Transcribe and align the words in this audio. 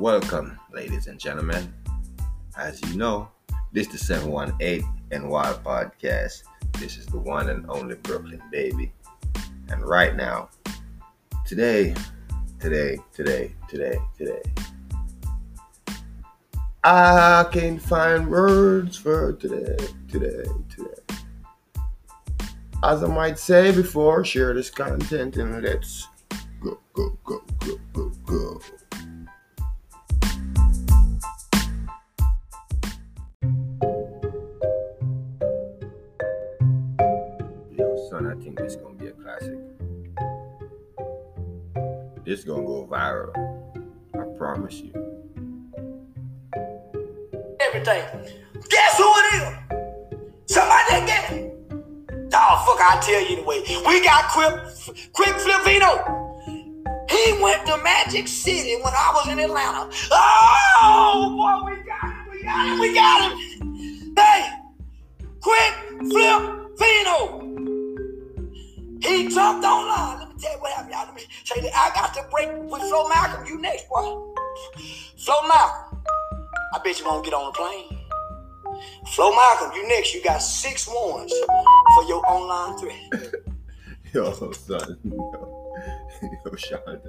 Welcome, 0.00 0.58
ladies 0.72 1.08
and 1.08 1.18
gentlemen. 1.20 1.74
As 2.56 2.80
you 2.80 2.96
know, 2.96 3.28
this 3.70 3.86
is 3.88 3.92
the 3.92 3.98
718 3.98 4.82
NY 5.10 5.52
Podcast. 5.62 6.44
This 6.78 6.96
is 6.96 7.04
the 7.04 7.18
one 7.18 7.50
and 7.50 7.66
only 7.68 7.96
Brooklyn 7.96 8.40
baby. 8.50 8.94
And 9.68 9.84
right 9.84 10.16
now, 10.16 10.48
today, 11.44 11.94
today, 12.58 12.96
today, 13.12 13.52
today, 13.68 13.98
today, 14.16 14.40
I 16.82 17.46
can't 17.52 17.82
find 17.82 18.26
words 18.30 18.96
for 18.96 19.34
today, 19.34 19.76
today, 20.10 20.44
today. 20.74 21.18
As 22.82 23.04
I 23.04 23.06
might 23.06 23.38
say 23.38 23.70
before, 23.70 24.24
share 24.24 24.54
this 24.54 24.70
content 24.70 25.36
and 25.36 25.62
let's 25.62 26.08
everything. 47.74 48.02
Guess 48.68 48.98
who 48.98 49.04
it 49.04 49.34
is? 49.34 49.44
Somebody 50.46 50.84
that 50.90 51.04
get 51.06 51.32
it. 51.32 51.46
Oh, 52.32 52.64
fuck, 52.66 52.80
I'll 52.80 53.02
tell 53.02 53.20
you 53.20 53.38
anyway. 53.38 53.62
We 53.86 54.04
got 54.04 54.30
Quick, 54.30 54.54
Quik 55.12 55.34
Flip 55.40 55.62
Vino. 55.64 56.16
He 57.08 57.42
went 57.42 57.66
to 57.66 57.76
Magic 57.82 58.28
City 58.28 58.76
when 58.76 58.92
I 58.94 59.12
was 59.14 59.28
in 59.28 59.38
Atlanta. 59.38 59.90
Oh, 60.12 61.34
boy, 61.36 61.70
we 61.70 61.76
got 61.84 62.04
him, 62.04 62.30
we 62.30 62.42
got 62.42 62.66
him, 62.66 62.78
we 62.80 62.94
got 62.94 63.32
him. 63.32 64.14
Hey, 64.16 64.50
Quick 65.40 65.74
Filipino. 66.12 67.46
He 69.02 69.28
jumped 69.28 69.64
online. 69.64 70.18
Let 70.20 70.28
me 70.28 70.34
tell 70.38 70.52
you 70.52 70.58
what 70.60 70.72
happened, 70.72 70.92
y'all. 70.92 71.06
Let 71.06 71.14
me 71.14 71.22
tell 71.44 71.62
you, 71.62 71.70
I 71.74 71.90
got 71.94 72.14
to 72.14 72.22
break 72.30 72.50
with 72.70 72.82
Flo 72.82 73.08
Malcolm. 73.08 73.46
You 73.46 73.60
next, 73.60 73.88
boy. 73.88 74.34
Flo 75.16 75.34
Malcolm. 75.48 75.89
I 76.72 76.78
bet 76.84 76.98
you 76.98 77.06
won't 77.06 77.24
get 77.24 77.34
on 77.34 77.46
the 77.46 77.52
plane. 77.52 78.00
Flo 79.08 79.34
Malcolm, 79.34 79.72
you 79.74 79.88
next. 79.88 80.14
You 80.14 80.22
got 80.22 80.38
six 80.38 80.84
for 80.84 82.04
your 82.08 82.24
online 82.26 82.78
threat. 82.78 83.34
Yo, 84.14 84.32
son. 84.52 84.98
Yo, 85.04 85.72
yo 86.44 86.54
Sean. 86.56 87.00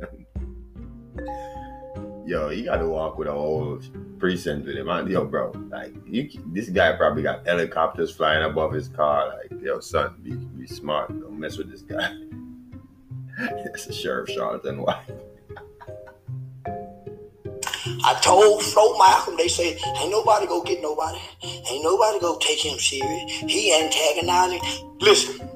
Yo, 2.26 2.50
you 2.50 2.66
gotta 2.66 2.88
walk 2.88 3.18
with 3.18 3.28
a 3.28 3.32
whole 3.32 3.80
precinct 4.20 4.68
with 4.68 4.78
him. 4.78 4.88
Yo, 5.10 5.26
bro, 5.26 5.52
like 5.70 5.94
you, 6.06 6.30
this 6.48 6.70
guy 6.70 6.96
probably 6.96 7.24
got 7.24 7.46
helicopters 7.46 8.12
flying 8.12 8.44
above 8.44 8.72
his 8.72 8.88
car. 8.88 9.30
Like, 9.30 9.62
yo, 9.62 9.80
son, 9.80 10.16
be, 10.22 10.36
be 10.36 10.68
smart. 10.68 11.10
Don't 11.10 11.40
mess 11.40 11.58
with 11.58 11.72
this 11.72 11.82
guy. 11.82 12.14
That's 13.38 13.86
the 13.86 13.94
sheriff 13.94 14.30
Charleston 14.30 14.82
White. 14.82 15.31
I 18.04 18.20
told 18.22 18.64
Flo 18.64 18.98
Malcolm, 18.98 19.38
they 19.38 19.48
say, 19.48 19.78
ain't 20.00 20.12
nobody 20.12 20.48
go 20.48 20.64
get 20.64 20.82
nobody. 20.82 21.20
Ain't 21.44 21.84
nobody 21.84 22.20
go 22.20 22.38
take 22.40 22.64
him 22.64 22.80
serious. 22.80 23.32
He 23.42 23.74
antagonizing. 23.74 24.62
Listen. 25.00 25.50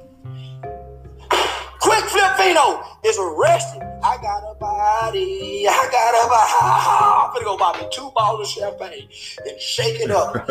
Quick 1.80 2.04
Filipino 2.06 2.84
is 3.04 3.18
arrested. 3.20 3.82
I 4.04 4.18
got 4.22 4.44
a 4.44 4.56
body. 4.60 5.68
I 5.68 5.88
got 5.92 6.14
a 6.14 6.28
body. 6.30 6.54
I'm 6.62 7.34
gonna 7.34 7.46
go 7.46 7.58
buy 7.58 7.80
me 7.80 7.88
two 7.92 8.12
bottles 8.16 8.48
of 8.48 8.64
champagne 8.64 9.08
and 9.48 9.60
shake 9.60 10.02
it 10.02 10.12
up 10.12 10.34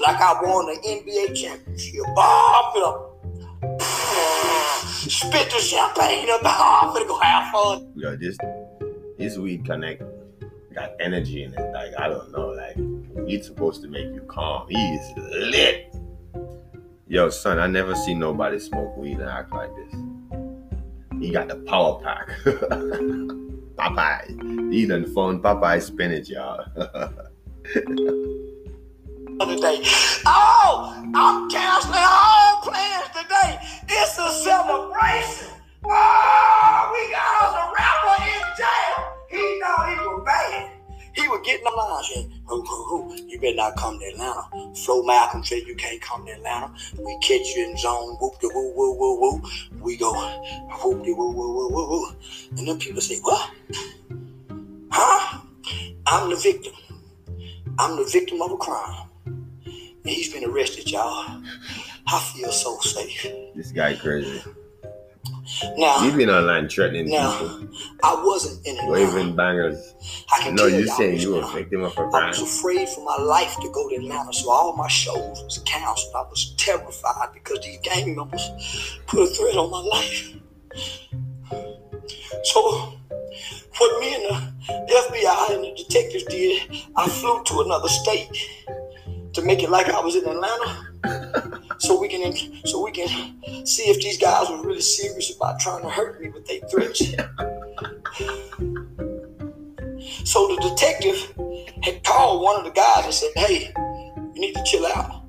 like 0.00 0.20
I 0.20 0.40
won 0.42 0.66
the 0.66 0.78
NBA 0.84 1.34
championship. 1.36 2.02
Oh, 2.16 2.72
I'm 2.74 3.78
finna 3.78 3.80
spit 5.10 5.50
the 5.50 5.58
champagne 5.58 6.30
up. 6.30 6.40
Oh, 6.44 6.80
I'm 6.82 6.94
gonna 6.94 7.06
go 7.06 7.18
have 7.20 7.52
fun. 7.52 7.92
Yo, 7.96 8.16
this 8.16 8.36
this 9.18 9.36
weed 9.38 9.64
connect 9.64 10.02
got 10.74 10.92
energy 11.00 11.44
in 11.44 11.54
it. 11.54 11.72
Like 11.72 11.92
I 11.98 12.08
don't 12.08 12.30
know, 12.32 12.48
like 12.48 12.76
it's 13.28 13.46
supposed 13.46 13.82
to 13.82 13.88
make 13.88 14.06
you 14.06 14.22
calm. 14.28 14.66
He's 14.68 15.12
lit. 15.16 15.94
Yo, 17.06 17.30
son, 17.30 17.58
I 17.58 17.66
never 17.66 17.94
see 17.94 18.14
nobody 18.14 18.58
smoke 18.58 18.96
weed 18.96 19.18
and 19.18 19.28
act 19.28 19.52
like 19.52 19.70
this. 19.76 19.94
He 21.20 21.30
got 21.30 21.48
the 21.48 21.56
power 21.66 22.00
pack. 22.02 22.28
Popeye. 23.76 24.72
He 24.72 24.86
done 24.86 25.04
phone 25.12 25.40
Popeye 25.42 25.82
spinach, 25.82 26.28
y'all. 26.28 26.64
today. 29.40 29.82
Oh, 30.26 30.94
I'm 31.14 31.50
canceling 31.50 31.98
all 31.98 32.60
plans 32.62 33.08
today. 33.08 33.58
It's 33.88 34.18
a 34.18 34.30
celebration. 34.42 35.48
Oh, 35.84 36.90
we 36.92 37.12
got 37.12 37.42
us 37.42 37.54
a 37.54 37.64
rapper 37.76 38.16
in 38.24 38.42
jail. 38.56 38.94
He 39.28 39.60
thought 39.60 39.88
he 39.88 39.96
was 39.96 40.22
bad. 40.24 40.63
He 41.14 41.28
was 41.28 41.40
getting 41.44 41.64
the 41.64 41.70
lines 41.70 42.10
in. 42.16 42.32
Who, 42.46 42.62
who, 42.62 42.84
who? 42.84 43.16
You 43.28 43.40
better 43.40 43.56
not 43.56 43.76
come 43.76 43.98
to 43.98 44.04
Atlanta. 44.06 44.74
Flo 44.74 45.02
Malcolm 45.02 45.44
said 45.44 45.62
you 45.66 45.76
can't 45.76 46.00
come 46.00 46.26
to 46.26 46.32
Atlanta. 46.32 46.74
We 46.98 47.16
catch 47.18 47.46
you 47.54 47.70
in 47.70 47.76
zone. 47.76 48.16
Whoop 48.20 48.40
de 48.40 48.48
woo 48.52 48.72
woo 48.74 48.98
woo 48.98 49.20
woo. 49.20 49.42
We 49.80 49.96
go 49.96 50.12
whoop 50.12 51.04
de 51.04 51.12
woo 51.12 51.30
woo 51.30 51.54
woo 51.54 51.68
woo 51.70 51.88
woo. 51.88 52.16
And 52.56 52.66
then 52.66 52.78
people 52.78 53.00
say, 53.00 53.18
what? 53.20 53.50
Huh? 54.90 55.40
I'm 56.06 56.30
the 56.30 56.36
victim. 56.36 56.72
I'm 57.78 57.96
the 57.96 58.04
victim 58.04 58.42
of 58.42 58.52
a 58.52 58.56
crime. 58.56 59.08
And 59.26 60.12
he's 60.12 60.32
been 60.32 60.44
arrested, 60.44 60.90
y'all. 60.90 61.42
I 62.06 62.18
feel 62.34 62.52
so 62.52 62.78
safe. 62.80 63.26
this 63.54 63.72
guy 63.72 63.94
crazy. 63.94 64.42
Now, 65.76 65.98
He 66.00 66.10
been 66.16 66.30
online 66.30 66.68
threatening 66.68 67.10
now, 67.10 67.38
people, 67.38 67.68
I 68.02 68.22
wasn't 68.24 68.66
in 68.66 68.78
Atlanta. 68.78 68.92
waving 69.16 69.36
bangers. 69.36 69.94
I 70.32 70.42
can 70.42 70.54
No, 70.54 70.68
tell 70.70 70.80
you 70.80 70.86
saying 70.88 71.20
you 71.20 71.34
were 71.34 71.42
a 71.42 71.46
victim 71.52 71.82
of 71.84 71.96
a 71.98 72.02
I 72.02 72.10
crime. 72.10 72.24
I 72.24 72.28
was 72.28 72.40
afraid 72.42 72.88
for 72.88 73.04
my 73.04 73.22
life 73.22 73.56
to 73.60 73.70
go 73.70 73.88
to 73.88 73.96
Atlanta, 73.96 74.32
so 74.32 74.50
all 74.50 74.74
my 74.76 74.88
shows 74.88 75.42
was 75.42 75.58
canceled. 75.66 76.14
I 76.14 76.22
was 76.22 76.54
terrified 76.56 77.32
because 77.34 77.60
these 77.60 77.78
gang 77.82 78.16
members 78.16 78.50
put 79.06 79.20
a 79.22 79.26
threat 79.26 79.56
on 79.56 79.70
my 79.70 79.80
life. 79.80 80.30
So, 82.44 82.92
what 83.78 84.00
me 84.00 84.14
and 84.14 84.24
the 84.68 84.94
FBI 85.10 85.54
and 85.54 85.64
the 85.64 85.74
detectives 85.76 86.24
did, 86.24 86.62
I 86.96 87.08
flew 87.08 87.42
to 87.44 87.60
another 87.60 87.88
state 87.88 88.28
to 89.32 89.42
make 89.42 89.62
it 89.62 89.70
like 89.70 89.88
I 89.88 90.00
was 90.00 90.16
in 90.16 90.24
Atlanta, 90.26 90.88
we 92.04 92.08
can 92.08 92.66
so 92.66 92.84
we 92.84 92.92
can 92.92 93.08
see 93.64 93.84
if 93.84 93.98
these 94.02 94.18
guys 94.18 94.50
were 94.50 94.62
really 94.62 94.80
serious 94.80 95.34
about 95.34 95.58
trying 95.58 95.82
to 95.82 95.88
hurt 95.88 96.20
me 96.20 96.28
with 96.28 96.46
their 96.46 96.60
threats. 96.68 97.02
So 100.24 100.48
the 100.48 100.60
detective 100.68 101.16
had 101.82 102.04
called 102.04 102.42
one 102.42 102.56
of 102.58 102.64
the 102.64 102.70
guys 102.70 103.04
and 103.04 103.14
said, 103.14 103.30
"Hey, 103.36 103.72
you 104.34 104.40
need 104.40 104.54
to 104.54 104.62
chill 104.64 104.84
out." 104.86 105.22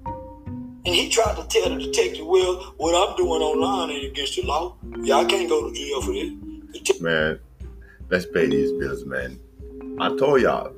And 0.85 0.93
he 0.93 1.09
tried 1.09 1.35
to 1.35 1.45
tell 1.47 1.69
the 1.69 1.79
detective, 1.79 2.25
"Well, 2.25 2.73
what 2.77 2.93
I'm 2.93 3.15
doing 3.15 3.41
online 3.41 3.91
ain't 3.91 4.11
against 4.11 4.35
the 4.35 4.41
law. 4.43 4.75
Yeah, 5.01 5.15
I 5.15 5.25
can't 5.25 5.47
go 5.47 5.69
to 5.69 5.73
jail 5.73 6.01
for 6.01 6.13
this." 6.13 7.01
Man, 7.01 7.39
let's 8.09 8.25
pay 8.25 8.47
these 8.47 8.71
bills, 8.73 9.05
man. 9.05 9.39
I 9.99 10.09
told 10.17 10.41
y'all. 10.41 10.73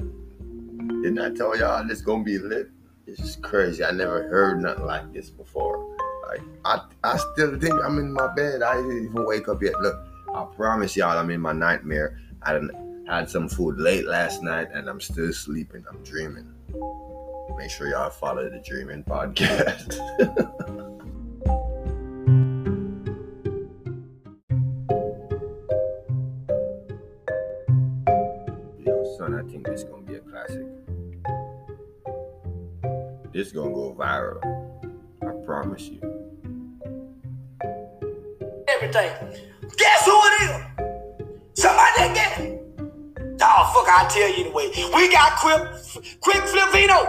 Didn't 1.02 1.20
I 1.20 1.32
tell 1.32 1.58
y'all 1.58 1.88
this 1.88 2.02
gonna 2.02 2.24
be 2.24 2.38
lit? 2.38 2.70
This 3.08 3.20
is 3.20 3.36
crazy. 3.38 3.84
I 3.84 3.92
never 3.92 4.28
heard 4.28 4.62
nothing 4.62 4.86
like 4.86 5.14
this 5.14 5.30
before. 5.30 5.87
Like 6.28 6.42
I 6.66 6.82
I 7.04 7.18
still 7.18 7.58
think 7.58 7.76
I'm 7.84 7.98
in 8.00 8.12
my 8.12 8.28
bed. 8.36 8.62
I 8.62 8.76
didn't 8.76 9.06
even 9.06 9.26
wake 9.26 9.48
up 9.48 9.64
yet. 9.64 9.80
Look, 9.80 9.96
I 10.34 10.46
promise 10.56 10.96
y'all 10.96 11.18
I'm 11.18 11.30
in 11.30 11.40
my 11.40 11.54
nightmare. 11.54 12.20
I 12.44 12.54
done 12.54 13.06
had 13.08 13.30
some 13.30 13.48
food 13.48 13.80
late 13.80 14.06
last 14.06 14.44
night 14.44 14.68
and 14.74 14.90
I'm 14.90 15.00
still 15.00 15.32
sleeping. 15.32 15.86
I'm 15.90 16.04
dreaming. 16.04 16.54
Make 17.58 17.72
sure 17.72 17.88
y'all 17.88 18.10
follow 18.10 18.50
the 18.50 18.60
Dreaming 18.60 19.04
Podcast. 19.04 19.98
Yo, 28.86 29.16
son, 29.18 29.34
I 29.34 29.42
think 29.50 29.66
this 29.66 29.84
gonna 29.84 30.04
be 30.04 30.16
a 30.16 30.20
classic. 30.20 30.66
This 33.34 33.52
gonna 33.52 33.74
go 33.74 33.96
viral. 33.98 34.44
I 35.24 35.46
promise 35.46 35.88
you. 35.88 36.07
Guess 38.98 40.06
who 40.06 40.12
it 40.12 40.42
is? 40.42 41.62
Somebody 41.62 41.92
that 41.98 42.12
get 42.16 42.40
it. 42.42 42.62
Oh, 43.42 43.72
fuck, 43.74 43.88
I'll 43.88 44.10
tell 44.10 44.28
you 44.30 44.46
anyway. 44.46 44.72
We 44.96 45.12
got 45.12 45.38
Quick, 45.38 45.62
Quik 46.22 46.44
Flip 46.48 46.72
Vino. 46.72 47.00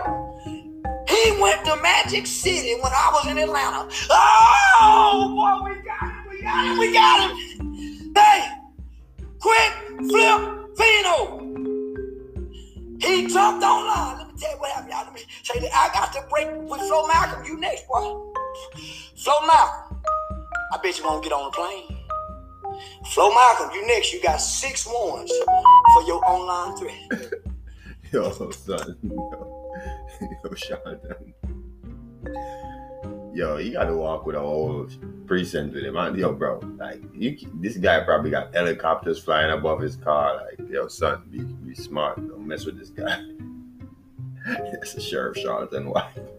He 1.08 1.40
went 1.40 1.64
to 1.64 1.76
Magic 1.82 2.26
City 2.26 2.74
when 2.82 2.92
I 2.92 3.10
was 3.14 3.26
in 3.30 3.38
Atlanta. 3.38 3.88
Oh, 4.10 5.32
boy, 5.34 5.70
we 5.70 5.76
got 5.82 6.02
him, 6.02 6.28
we 6.28 6.42
got 6.42 6.66
him, 6.66 6.78
we 6.78 6.92
got 6.92 7.30
him. 7.30 8.12
Hey, 8.14 8.48
Quick 9.40 9.72
Filipino. 10.10 11.38
Say 15.42 15.60
that 15.60 15.70
I 15.72 15.90
got 15.94 16.12
to 16.12 16.20
break 16.28 16.48
with 16.68 16.80
Flo 16.80 17.06
Malcolm. 17.06 17.44
You 17.44 17.58
next, 17.58 17.86
boy. 17.88 18.32
Flo 19.16 19.46
Malcolm. 19.46 19.87
I 20.72 20.78
bet 20.82 20.98
you 20.98 21.04
won't 21.04 21.22
get 21.22 21.32
on 21.32 21.50
the 21.50 21.56
plane. 21.56 21.98
Flo 23.06 23.32
Malcolm, 23.32 23.70
you 23.74 23.86
next. 23.86 24.12
You 24.12 24.22
got 24.22 24.36
six 24.36 24.82
for 24.82 26.02
your 26.06 26.22
online 26.28 26.76
threat. 26.76 27.32
Yo, 28.12 28.30
son. 28.50 28.96
Yo, 29.02 29.70
yo 30.44 30.54
Jonathan. 30.54 31.34
Yo, 33.34 33.58
you 33.58 33.72
gotta 33.72 33.94
walk 33.94 34.26
with 34.26 34.34
a 34.34 34.40
whole 34.40 34.88
precinct 35.26 35.74
with 35.74 35.84
him. 35.84 36.16
Yo, 36.16 36.32
bro, 36.32 36.58
like 36.78 37.02
you, 37.14 37.36
this 37.60 37.76
guy 37.76 38.00
probably 38.04 38.30
got 38.30 38.54
helicopters 38.54 39.18
flying 39.18 39.52
above 39.52 39.80
his 39.80 39.96
car. 39.96 40.36
Like, 40.36 40.68
yo, 40.70 40.88
son, 40.88 41.22
be, 41.30 41.40
be 41.40 41.74
smart. 41.74 42.16
Don't 42.16 42.46
mess 42.46 42.64
with 42.64 42.78
this 42.78 42.90
guy. 42.90 43.22
That's 44.46 44.94
the 44.94 45.00
sheriff 45.00 45.36
Charleston 45.36 45.90
White. 45.90 46.37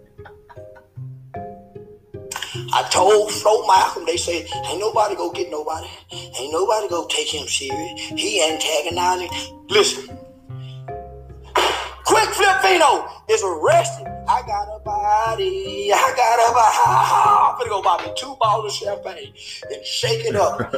I 2.72 2.88
told 2.92 3.32
Flo 3.32 3.66
Malcolm, 3.68 4.06
they 4.06 4.18
say, 4.18 4.46
ain't 4.68 4.80
nobody 4.80 5.16
go 5.16 5.32
get 5.32 5.50
nobody. 5.50 5.88
Ain't 6.12 6.52
nobody 6.52 6.88
go 6.88 7.08
take 7.08 7.34
him 7.34 7.48
serious. 7.48 8.00
He 8.10 8.44
antagonizing. 8.44 9.30
Listen, 9.70 10.20
Quik 12.06 12.28
Flip 12.34 12.62
Vino 12.62 13.08
is 13.30 13.44
arrested. 13.44 14.08
I 14.28 14.42
got 14.46 14.68
a 14.76 14.80
body. 14.80 15.92
I 15.94 16.14
got 16.16 16.40
a 16.40 16.54
body. 16.54 16.78
I'm 16.86 17.58
gonna 17.58 17.70
go 17.70 17.82
buy 17.82 18.06
me 18.06 18.14
two 18.16 18.36
bottles 18.40 18.74
of 18.74 18.88
champagne 18.88 19.34
and 19.72 19.86
shake 19.86 20.26
it 20.26 20.36
up 20.36 20.60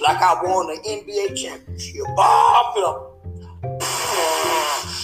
like 0.00 0.18
I 0.22 0.40
won 0.42 0.66
the 0.68 0.80
NBA 0.84 1.36
championship. 1.36 2.04
Pop 2.16 2.76
it 2.76 2.84
up. 2.84 3.82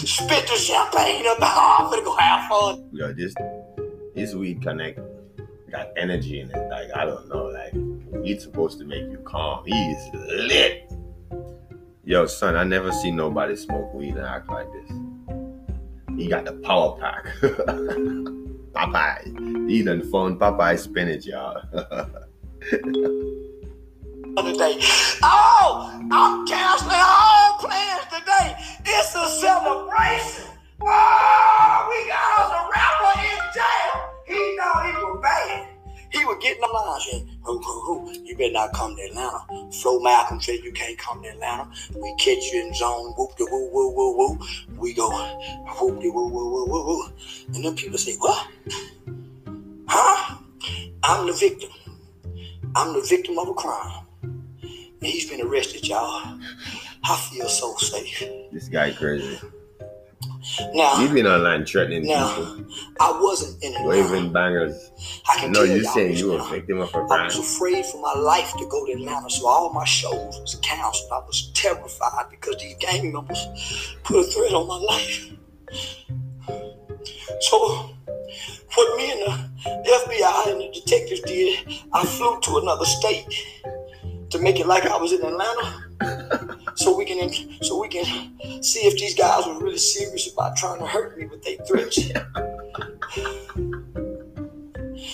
Spit 0.07 0.47
the 0.47 0.57
champagne 0.57 1.27
up. 1.27 1.39
I'm 1.41 1.91
gonna 1.91 2.03
go 2.03 2.17
have 2.17 2.49
fun. 2.49 2.89
Yo, 2.93 3.13
this 3.13 3.35
this 4.15 4.35
weed 4.35 4.63
connect 4.63 4.99
got 5.71 5.89
energy 5.97 6.41
in 6.41 6.51
it. 6.51 6.71
Like 6.71 6.89
I 6.95 7.05
don't 7.05 7.29
know, 7.29 7.47
like 7.47 8.25
he's 8.25 8.43
supposed 8.43 8.79
to 8.81 8.85
make 8.85 9.03
you 9.11 9.19
calm. 9.25 9.65
He's 9.65 10.09
lit. 10.13 10.93
Yo, 12.05 12.27
son, 12.27 12.57
I 12.57 12.65
never 12.65 12.91
see 12.93 13.11
nobody 13.11 13.55
smoke 13.57 13.93
weed 13.95 14.17
and 14.17 14.27
act 14.27 14.49
like 14.49 14.67
this. 14.73 14.91
He 16.17 16.29
got 16.29 16.45
the 16.45 16.53
power 16.65 16.99
pack. 16.99 17.27
Popeye. 18.73 19.69
He 19.69 19.83
done 19.83 20.03
phone 20.11 20.39
Popeye 20.39 20.79
spinach, 20.79 21.27
y'all. 21.27 21.63
today. 24.61 24.79
Oh, 25.23 26.01
I'm 26.11 26.40
better 38.41 38.53
not 38.53 38.73
come 38.73 38.97
to 38.97 39.03
Atlanta. 39.03 39.71
Flo 39.71 40.01
Malcolm 40.01 40.41
said 40.41 40.61
you 40.65 40.73
can't 40.73 40.99
come 40.99 41.23
to 41.23 41.29
Atlanta. 41.29 41.71
We 41.95 42.15
catch 42.17 42.43
you 42.53 42.67
in 42.67 42.75
zone, 42.75 43.13
whoop 43.17 43.37
de 43.37 43.45
woo 43.45 43.71
woo 43.71 43.93
woo 43.95 44.17
woo. 44.17 44.39
We 44.77 44.95
go 44.95 45.11
whoop 45.79 46.01
de 46.01 46.09
woo 46.11 46.29
woo 46.29 46.51
woo 46.51 46.67
woo 46.67 46.87
woo. 46.87 47.13
And 47.55 47.65
then 47.65 47.77
people 47.77 47.99
say, 47.99 48.17
what? 48.17 48.49
Huh? 49.87 50.39
I'm 51.03 51.27
the 51.27 51.33
victim. 51.33 51.71
I'm 52.75 52.95
the 52.95 53.07
victim 53.07 53.39
of 53.39 53.49
a 53.49 53.55
crime. 53.55 54.07
And 54.23 55.09
he's 55.09 55.29
been 55.29 55.41
arrested, 55.43 55.87
y'all. 55.87 56.39
I 57.05 57.17
feel 57.31 57.49
so 57.49 57.75
safe. 57.77 58.23
this 58.53 58.69
guy 58.69 58.93
crazy. 58.93 59.39
Now, 60.75 60.97
He 60.97 61.09
been 61.13 61.27
online 61.27 61.65
threatening 61.65 62.07
now, 62.07 62.29
people, 62.35 62.65
I 63.01 63.19
wasn't 63.21 63.63
in 63.63 63.75
Atlanta. 63.75 63.89
waving 64.13 64.33
bangers. 64.33 64.91
I 65.29 65.41
can 65.41 65.53
No, 65.53 65.63
you 65.63 65.85
saying 65.85 66.17
you 66.17 66.35
a 66.35 66.39
now. 66.39 66.51
victim 66.51 66.81
of 66.81 66.89
a 66.89 66.93
crime. 67.07 67.21
I 67.21 67.25
was 67.27 67.39
afraid 67.39 67.85
for 67.87 68.01
my 68.01 68.15
life 68.21 68.53
to 68.59 68.67
go 68.69 68.85
to 68.87 68.93
Atlanta, 68.93 69.31
so 69.31 69.47
all 69.47 69.73
my 69.73 69.85
shows 69.85 70.39
was 70.41 70.55
canceled. 70.63 71.11
I 71.13 71.19
was 71.27 71.51
terrified 71.55 72.27
because 72.31 72.57
these 72.59 72.77
gang 72.81 73.13
members 73.13 73.47
put 74.05 74.17
a 74.19 74.25
threat 74.25 74.53
on 74.53 74.67
my 74.67 74.77
life. 74.79 75.31
So, 77.41 77.91
what 78.75 78.97
me 78.97 79.13
and 79.13 79.21
the 79.65 79.91
FBI 79.91 80.53
and 80.53 80.61
the 80.61 80.71
detectives 80.73 81.21
did, 81.23 81.59
I 81.93 82.05
flew 82.05 82.41
to 82.41 82.59
another 82.59 82.85
state 82.85 83.27
to 84.31 84.39
make 84.39 84.61
it 84.61 84.67
like 84.67 84.87
I 84.87 84.97
was 84.97 85.13
in 85.13 85.23
Atlanta, 85.23 85.85
so 86.81 86.97
we 86.97 87.05
can 87.05 87.31
so 87.63 87.79
we 87.79 87.89
can 87.89 88.05
see 88.63 88.81
if 88.81 88.99
these 88.99 89.15
guys 89.15 89.47
were 89.47 89.59
really 89.59 89.77
serious 89.77 90.33
about 90.33 90.57
trying 90.57 90.79
to 90.79 90.87
hurt 90.87 91.19
me 91.19 91.27
with 91.27 91.43
their 91.43 91.59
threats. 91.67 91.97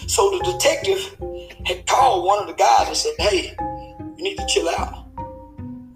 So 0.06 0.30
the 0.30 0.40
detective 0.52 1.16
had 1.66 1.86
called 1.86 2.24
one 2.24 2.38
of 2.40 2.46
the 2.46 2.54
guys 2.54 2.86
and 2.88 2.96
said, 2.96 3.12
"Hey, 3.18 3.56
you 4.16 4.22
need 4.22 4.36
to 4.36 4.46
chill 4.46 4.68
out." 4.68 5.06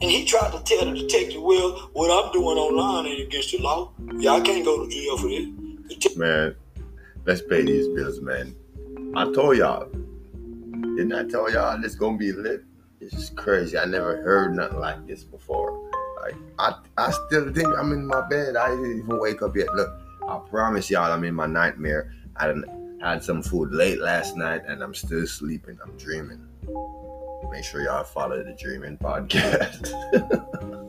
And 0.02 0.11
he 0.11 0.25
tried 0.25 0.52
to 0.52 0.62
tell 0.64 0.84
the 0.87 0.94
detective, 0.99 1.40
"Well, 1.40 1.90
what 1.93 2.11
I'm 2.11 2.32
doing 2.32 2.58
online 2.58 3.06
ain't 3.06 3.28
against 3.28 3.52
the 3.52 3.58
law. 3.58 3.93
I 3.99 4.40
can't 4.40 4.64
go 4.64 4.84
to 4.84 4.90
jail 4.90 5.17
for 5.19 5.28
this." 5.28 6.17
Man, 6.17 6.56
let's 7.26 7.43
pay 7.43 7.62
these 7.62 7.88
bills, 7.88 8.20
man. 8.20 8.56
I 9.14 9.31
told 9.32 9.56
y'all. 9.56 9.88
Didn't 10.96 11.12
I 11.12 11.25
tell 11.25 11.50
y'all 11.50 11.81
this 11.81 11.94
gonna 11.94 12.19
be 12.19 12.32
lit? 12.32 12.64
It's 13.00 13.31
crazy. 13.31 13.79
I 13.79 13.87
never 13.87 14.23
heard 14.23 14.55
nothing 14.55 14.79
like 14.79 15.06
this 15.06 15.25
before. 15.25 15.91
Like 16.20 16.37
I 16.58 16.75
I 16.99 17.11
still 17.11 17.52
think 17.52 17.69
I'm 17.79 17.93
in 17.93 18.06
my 18.06 18.20
bed. 18.29 18.56
I 18.56 18.69
didn't 18.70 18.99
even 18.99 19.19
wake 19.19 19.43
up 19.43 19.56
yet. 19.56 19.73
Look, 19.75 19.91
I 20.29 20.38
promise 20.50 20.91
y'all 20.91 21.11
I'm 21.11 21.25
in 21.25 21.35
my 21.35 21.47
nightmare. 21.47 22.12
I 22.37 22.49
done 22.49 22.99
had 23.02 23.25
some 23.25 23.43
food 23.43 23.73
late 23.73 24.00
last 24.00 24.37
night 24.37 24.62
and 24.69 24.82
I'm 24.82 24.94
still 24.94 25.26
sleeping. 25.26 25.79
I'm 25.82 25.97
dreaming. 25.97 26.47
Make 27.50 27.64
sure 27.64 27.82
y'all 27.82 28.05
follow 28.05 28.44
the 28.44 28.52
Dreaming 28.52 28.99
Podcast. 28.99 29.91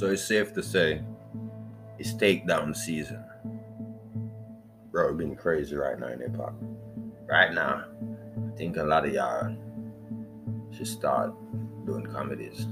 So 0.00 0.06
it's 0.06 0.24
safe 0.24 0.54
to 0.54 0.62
say 0.62 1.02
it's 1.98 2.14
takedown 2.14 2.74
season. 2.74 3.22
Bro, 5.00 5.14
been 5.14 5.34
crazy 5.34 5.76
right 5.76 5.98
now 5.98 6.08
in 6.08 6.20
hip 6.20 6.36
hop. 6.36 6.52
Right 7.26 7.54
now, 7.54 7.86
I 8.36 8.56
think 8.58 8.76
a 8.76 8.82
lot 8.82 9.06
of 9.06 9.14
y'all 9.14 9.56
should 10.76 10.86
start 10.86 11.32
doing 11.86 12.04
comedies. 12.04 12.66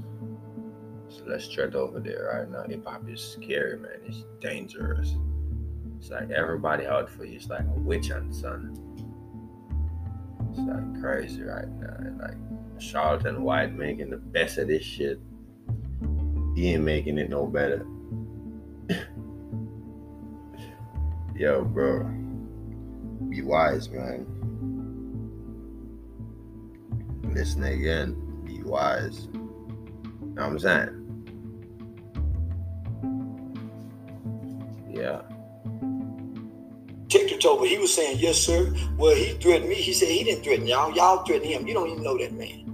So 1.07 1.23
let's 1.25 1.47
tread 1.49 1.73
over 1.73 1.99
there 1.99 2.31
right 2.31 2.47
now. 2.47 2.69
Hip 2.69 2.85
hop 2.85 3.09
is 3.09 3.19
scary, 3.19 3.79
man. 3.79 3.93
It's 4.05 4.25
dangerous. 4.41 5.15
It's 5.97 6.11
like 6.11 6.29
everybody 6.29 6.85
out 6.85 7.09
for 7.09 7.25
you. 7.25 7.37
It's 7.37 7.49
like 7.49 7.61
a 7.61 7.79
witch 7.79 8.09
hunt, 8.09 8.35
son. 8.35 8.77
It's 10.51 10.59
like 10.59 11.01
crazy 11.01 11.41
right 11.41 11.67
now. 11.79 11.95
And 11.97 12.19
like 12.19 12.79
Charleston 12.79 13.41
White 13.41 13.73
making 13.73 14.11
the 14.11 14.17
best 14.17 14.59
of 14.59 14.67
this 14.67 14.83
shit 14.83 15.19
he 16.55 16.73
ain't 16.73 16.83
making 16.83 17.17
it 17.17 17.31
no 17.31 17.47
better. 17.47 17.87
Yo, 21.39 21.63
bro. 21.63 22.03
Be 23.29 23.41
wise, 23.41 23.87
man. 23.87 24.25
Listen 27.33 27.63
again. 27.63 28.43
Be 28.43 28.61
wise. 28.61 29.29
You 29.31 29.39
Know 30.35 30.43
what 30.43 30.43
I'm 30.43 30.59
saying? 30.59 30.95
Yeah. 34.91 35.21
detective 37.07 37.39
told 37.39 37.61
me 37.61 37.69
he 37.69 37.77
was 37.77 37.93
saying, 37.93 38.17
"Yes, 38.19 38.37
sir." 38.37 38.73
Well, 38.97 39.15
he 39.15 39.29
threatened 39.39 39.69
me. 39.69 39.75
He 39.75 39.93
said 39.93 40.09
he 40.09 40.25
didn't 40.25 40.43
threaten 40.43 40.67
y'all. 40.67 40.93
Y'all 40.93 41.23
threatened 41.23 41.49
him. 41.49 41.65
You 41.65 41.73
don't 41.73 41.89
even 41.89 42.03
know 42.03 42.17
that 42.17 42.33
man. 42.33 42.65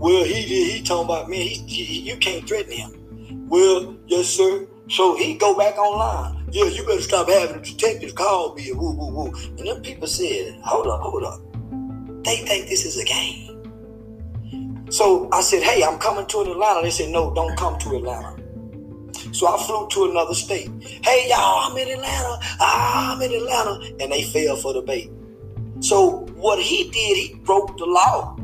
Well, 0.00 0.24
he 0.24 0.42
did. 0.48 0.72
He 0.72 0.82
talking 0.82 1.04
about 1.04 1.30
me. 1.30 1.46
He, 1.46 1.84
he- 1.84 2.00
you 2.00 2.16
can't 2.16 2.44
threaten 2.48 2.72
him. 2.72 3.46
Well, 3.48 3.96
yes, 4.08 4.26
sir. 4.26 4.66
So 4.88 5.16
he 5.16 5.34
go 5.34 5.56
back 5.56 5.78
online. 5.78 6.41
Yeah, 6.52 6.66
you 6.66 6.84
better 6.84 7.00
stop 7.00 7.28
having 7.30 7.62
the 7.62 7.62
detectives 7.62 8.12
call 8.12 8.54
me. 8.54 8.68
and 8.68 8.78
Woo, 8.78 8.92
woo, 8.92 9.10
woo. 9.10 9.32
And 9.56 9.66
them 9.66 9.80
people 9.80 10.06
said, 10.06 10.60
hold 10.62 10.86
up, 10.86 11.00
hold 11.00 11.24
up. 11.24 11.40
They 12.24 12.36
think 12.36 12.68
this 12.68 12.84
is 12.84 12.98
a 12.98 13.04
game. 13.04 13.48
So 14.90 15.30
I 15.32 15.40
said, 15.40 15.62
hey, 15.62 15.82
I'm 15.82 15.98
coming 15.98 16.26
to 16.26 16.40
Atlanta. 16.42 16.82
They 16.82 16.90
said, 16.90 17.08
no, 17.08 17.32
don't 17.32 17.56
come 17.56 17.78
to 17.78 17.96
Atlanta. 17.96 18.36
So 19.32 19.46
I 19.46 19.56
flew 19.64 19.88
to 19.92 20.10
another 20.10 20.34
state. 20.34 20.68
Hey, 21.02 21.26
y'all, 21.30 21.70
I'm 21.70 21.78
in 21.78 21.88
Atlanta. 21.88 22.38
Ah, 22.60 23.14
I'm 23.14 23.22
in 23.22 23.32
Atlanta. 23.32 23.80
And 24.00 24.12
they 24.12 24.22
fell 24.22 24.56
for 24.56 24.74
the 24.74 24.82
bait. 24.82 25.10
So 25.80 26.26
what 26.36 26.58
he 26.58 26.90
did, 26.90 27.16
he 27.16 27.34
broke 27.44 27.78
the 27.78 27.86
law. 27.86 28.36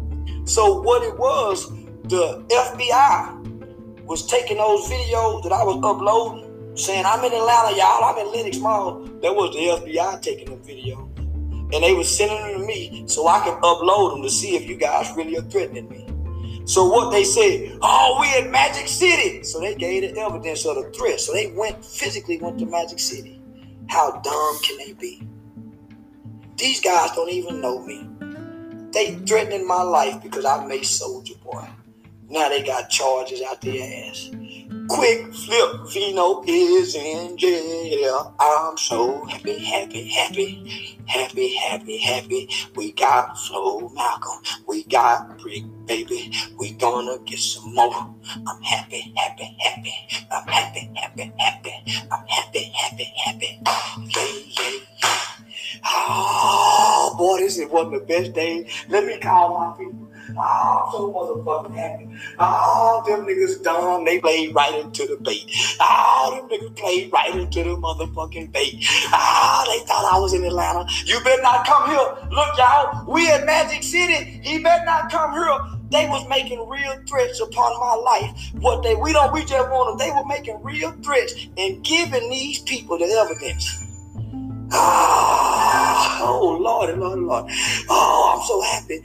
So 0.46 0.80
what 0.80 1.02
it 1.02 1.18
was, 1.18 1.68
the 2.04 2.42
FBI 2.48 4.04
was 4.06 4.26
taking 4.26 4.56
those 4.56 4.88
videos 4.88 5.42
that 5.42 5.52
I 5.52 5.62
was 5.62 5.76
uploading, 5.84 6.47
saying 6.78 7.04
I'm 7.04 7.24
in 7.24 7.32
Atlanta, 7.32 7.76
y'all. 7.76 8.04
I'm 8.04 8.18
in 8.18 8.32
Lenox 8.32 8.58
Mall. 8.58 9.02
That 9.22 9.34
was 9.34 9.54
the 9.54 9.90
FBI 9.90 10.22
taking 10.22 10.50
the 10.50 10.56
video, 10.56 11.10
and 11.16 11.82
they 11.82 11.92
were 11.92 12.04
sending 12.04 12.40
them 12.40 12.60
to 12.60 12.66
me 12.66 13.04
so 13.06 13.26
I 13.26 13.40
could 13.40 13.58
upload 13.62 14.14
them 14.14 14.22
to 14.22 14.30
see 14.30 14.56
if 14.56 14.68
you 14.68 14.76
guys 14.76 15.10
really 15.16 15.36
are 15.36 15.42
threatening 15.42 15.88
me. 15.88 16.06
So 16.68 16.84
what 16.84 17.10
they 17.10 17.24
said, 17.24 17.78
oh, 17.80 18.18
we 18.20 18.44
in 18.44 18.50
Magic 18.52 18.88
City. 18.88 19.42
So 19.42 19.58
they 19.58 19.74
gave 19.74 20.02
the 20.02 20.20
evidence 20.20 20.66
of 20.66 20.76
the 20.76 20.90
threat. 20.90 21.18
So 21.18 21.32
they 21.32 21.50
went 21.52 21.82
physically 21.82 22.38
went 22.38 22.58
to 22.58 22.66
Magic 22.66 22.98
City. 22.98 23.40
How 23.88 24.20
dumb 24.20 24.58
can 24.62 24.76
they 24.76 24.92
be? 24.92 25.26
These 26.58 26.82
guys 26.82 27.12
don't 27.12 27.30
even 27.30 27.62
know 27.62 27.80
me. 27.86 28.06
They 28.92 29.14
threatening 29.26 29.66
my 29.66 29.82
life 29.82 30.22
because 30.22 30.44
I 30.44 30.66
made 30.66 30.84
Soldier 30.84 31.36
Boy. 31.42 31.66
Now 32.28 32.50
they 32.50 32.62
got 32.62 32.90
charges 32.90 33.40
out 33.40 33.62
their 33.62 34.10
ass. 34.10 34.30
Quick 34.88 35.34
flip, 35.34 35.88
Vino 35.92 36.44
is 36.46 36.94
in 36.94 37.36
jail. 37.38 38.34
I'm 38.40 38.78
so 38.78 39.24
happy, 39.26 39.58
happy, 39.64 40.08
happy, 40.08 40.96
happy, 41.06 41.56
happy, 41.56 41.98
happy. 41.98 42.50
We 42.76 42.92
got 42.92 43.38
Flo 43.38 43.90
Malcolm, 43.90 44.42
we 44.68 44.84
got 44.84 45.38
Brick 45.38 45.64
Baby. 45.86 46.32
We 46.58 46.72
gonna 46.72 47.18
get 47.26 47.40
some 47.40 47.74
more. 47.74 48.14
I'm 48.46 48.62
happy, 48.62 49.12
happy, 49.16 49.56
happy. 49.60 49.94
I'm 50.30 50.46
happy, 50.48 50.90
happy, 50.96 51.32
happy. 51.38 51.74
I'm 52.12 52.26
happy, 52.28 52.72
happy, 52.74 53.12
happy. 53.24 53.62
Yeah, 53.66 54.26
yeah, 54.46 54.80
yeah. 55.02 55.20
Oh 55.84 57.14
boy, 57.18 57.38
this 57.38 57.58
is 57.58 57.68
one 57.70 57.86
of 57.86 57.92
the 57.92 58.06
best 58.06 58.34
days. 58.34 58.70
Let 58.88 59.06
me 59.06 59.18
call 59.18 59.58
my 59.58 59.76
people. 59.78 60.07
Oh, 60.36 60.90
so 60.92 61.12
motherfucking 61.12 61.74
happy. 61.74 62.08
Oh, 62.38 63.02
them 63.06 63.26
niggas 63.26 63.62
dumb. 63.62 64.04
They 64.04 64.20
played 64.20 64.54
right 64.54 64.74
into 64.74 65.06
the 65.06 65.16
bait. 65.22 65.50
Oh, 65.80 66.46
them 66.48 66.48
niggas 66.48 66.76
played 66.76 67.12
right 67.12 67.34
into 67.34 67.64
the 67.64 67.76
motherfucking 67.76 68.52
bait. 68.52 68.84
Oh, 68.84 69.10
ah, 69.12 69.64
they 69.68 69.86
thought 69.86 70.12
I 70.12 70.18
was 70.18 70.34
in 70.34 70.44
Atlanta. 70.44 70.86
You 71.04 71.20
better 71.24 71.42
not 71.42 71.66
come 71.66 71.88
here. 71.88 71.98
Look, 72.30 72.58
y'all, 72.58 73.12
we 73.12 73.32
in 73.32 73.46
Magic 73.46 73.82
City. 73.82 74.40
He 74.42 74.62
better 74.62 74.84
not 74.84 75.10
come 75.10 75.32
here. 75.32 75.58
They 75.90 76.06
was 76.08 76.28
making 76.28 76.68
real 76.68 76.94
threats 77.08 77.40
upon 77.40 77.80
my 77.80 77.94
life. 77.94 78.50
What 78.60 78.82
they 78.82 78.94
we 78.94 79.12
don't 79.12 79.32
we 79.32 79.44
just 79.44 79.70
want 79.70 79.98
them. 79.98 80.06
They 80.06 80.14
were 80.14 80.26
making 80.26 80.62
real 80.62 80.92
threats 81.02 81.34
and 81.56 81.82
giving 81.82 82.28
these 82.28 82.60
people 82.60 82.98
the 82.98 83.06
evidence. 83.06 83.87
Ah, 84.72 86.20
oh 86.22 86.58
Lord, 86.60 86.98
Lord, 86.98 87.18
Lord. 87.20 87.50
Oh, 87.88 88.36
I'm 88.36 88.46
so 88.46 88.60
happy. 88.62 89.00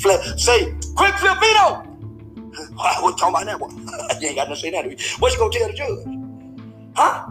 Flip, 0.00 0.20
say, 0.38 0.72
Quik 0.94 1.18
Flip 1.18 1.38
Vino. 1.40 1.84
What 2.74 3.18
talking 3.18 3.34
about 3.34 3.46
that 3.46 3.60
one? 3.60 3.76
you 4.20 4.28
ain't 4.28 4.36
got 4.36 4.48
nothing 4.48 4.54
to 4.54 4.60
say 4.60 4.70
that. 4.70 5.20
What 5.20 5.32
you 5.32 5.38
gonna 5.38 5.52
tell 5.52 5.68
the 5.68 5.74
judge? 5.74 6.18
Huh? 6.96 7.26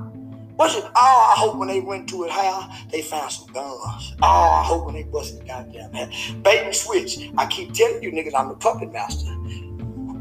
What's 0.56 0.76
it? 0.76 0.84
Oh, 0.96 1.34
I 1.36 1.40
hope 1.40 1.58
when 1.58 1.68
they 1.68 1.82
went 1.82 2.10
to 2.10 2.24
it, 2.24 2.32
house, 2.32 2.66
they 2.92 3.02
found 3.02 3.32
some 3.32 3.48
guns. 3.54 4.16
Oh, 4.24 4.62
I 4.62 4.64
hope 4.66 4.86
when 4.86 4.96
they 4.96 5.04
busted 5.04 5.42
the 5.42 5.46
goddamn 5.46 5.94
head. 5.94 6.12
Bait 6.44 6.64
and 6.66 6.76
switch. 6.76 7.30
I 7.38 7.46
keep 7.46 7.74
telling 7.74 8.02
you 8.02 8.12
niggas 8.12 8.34
I'm 8.36 8.50
the 8.50 8.56
puppet 8.56 8.92
master. 8.92 9.30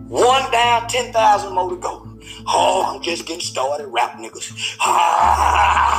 One 0.09 0.51
down, 0.53 0.89
10,000 0.89 1.55
more 1.55 1.71
to 1.71 1.77
go. 1.77 2.07
Oh, 2.47 2.85
I'm 2.95 3.03
just 3.03 3.27
getting 3.27 3.41
started, 3.41 3.87
rap 3.89 4.19
niggas. 4.19 4.77
Ah, 4.81 5.97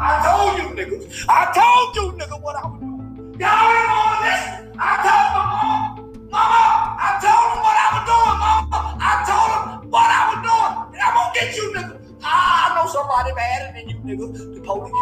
I 0.00 0.22
told 0.22 0.58
you 0.58 0.68
niggas. 0.78 1.24
I 1.28 1.50
told 1.50 1.96
you 1.96 2.18
nigga 2.18 2.40
what 2.40 2.56
I 2.56 2.68
was 2.68 2.80
doing. 2.80 3.34
Y'all 3.40 3.50
ain't 3.50 3.90
on 3.90 4.16
this. 4.22 4.42
I 4.78 4.92
told 5.02 5.28
my 5.34 5.44
mom. 5.50 6.08
Mama, 6.30 6.62
I 7.02 7.18
told 7.18 7.46
him 7.50 7.60
what 7.66 7.76
I 7.82 7.88
was 7.98 8.04
doing, 8.06 8.38
mama. 8.38 8.78
I 9.00 9.12
told 9.26 9.50
him 9.58 9.90
what 9.90 10.06
I 10.06 10.22
was 10.30 10.40
doing. 10.46 10.72
And 10.94 11.02
I'm 11.02 11.14
gonna 11.14 11.34
get 11.34 11.56
you 11.56 11.66
nigga. 11.74 11.98
Ah, 12.22 12.70
I 12.70 12.78
know 12.78 12.86
somebody 12.90 13.34
madder 13.34 13.74
than 13.74 13.88
you 13.90 13.98
nigga. 14.06 14.54
The 14.54 14.60
police. 14.60 14.92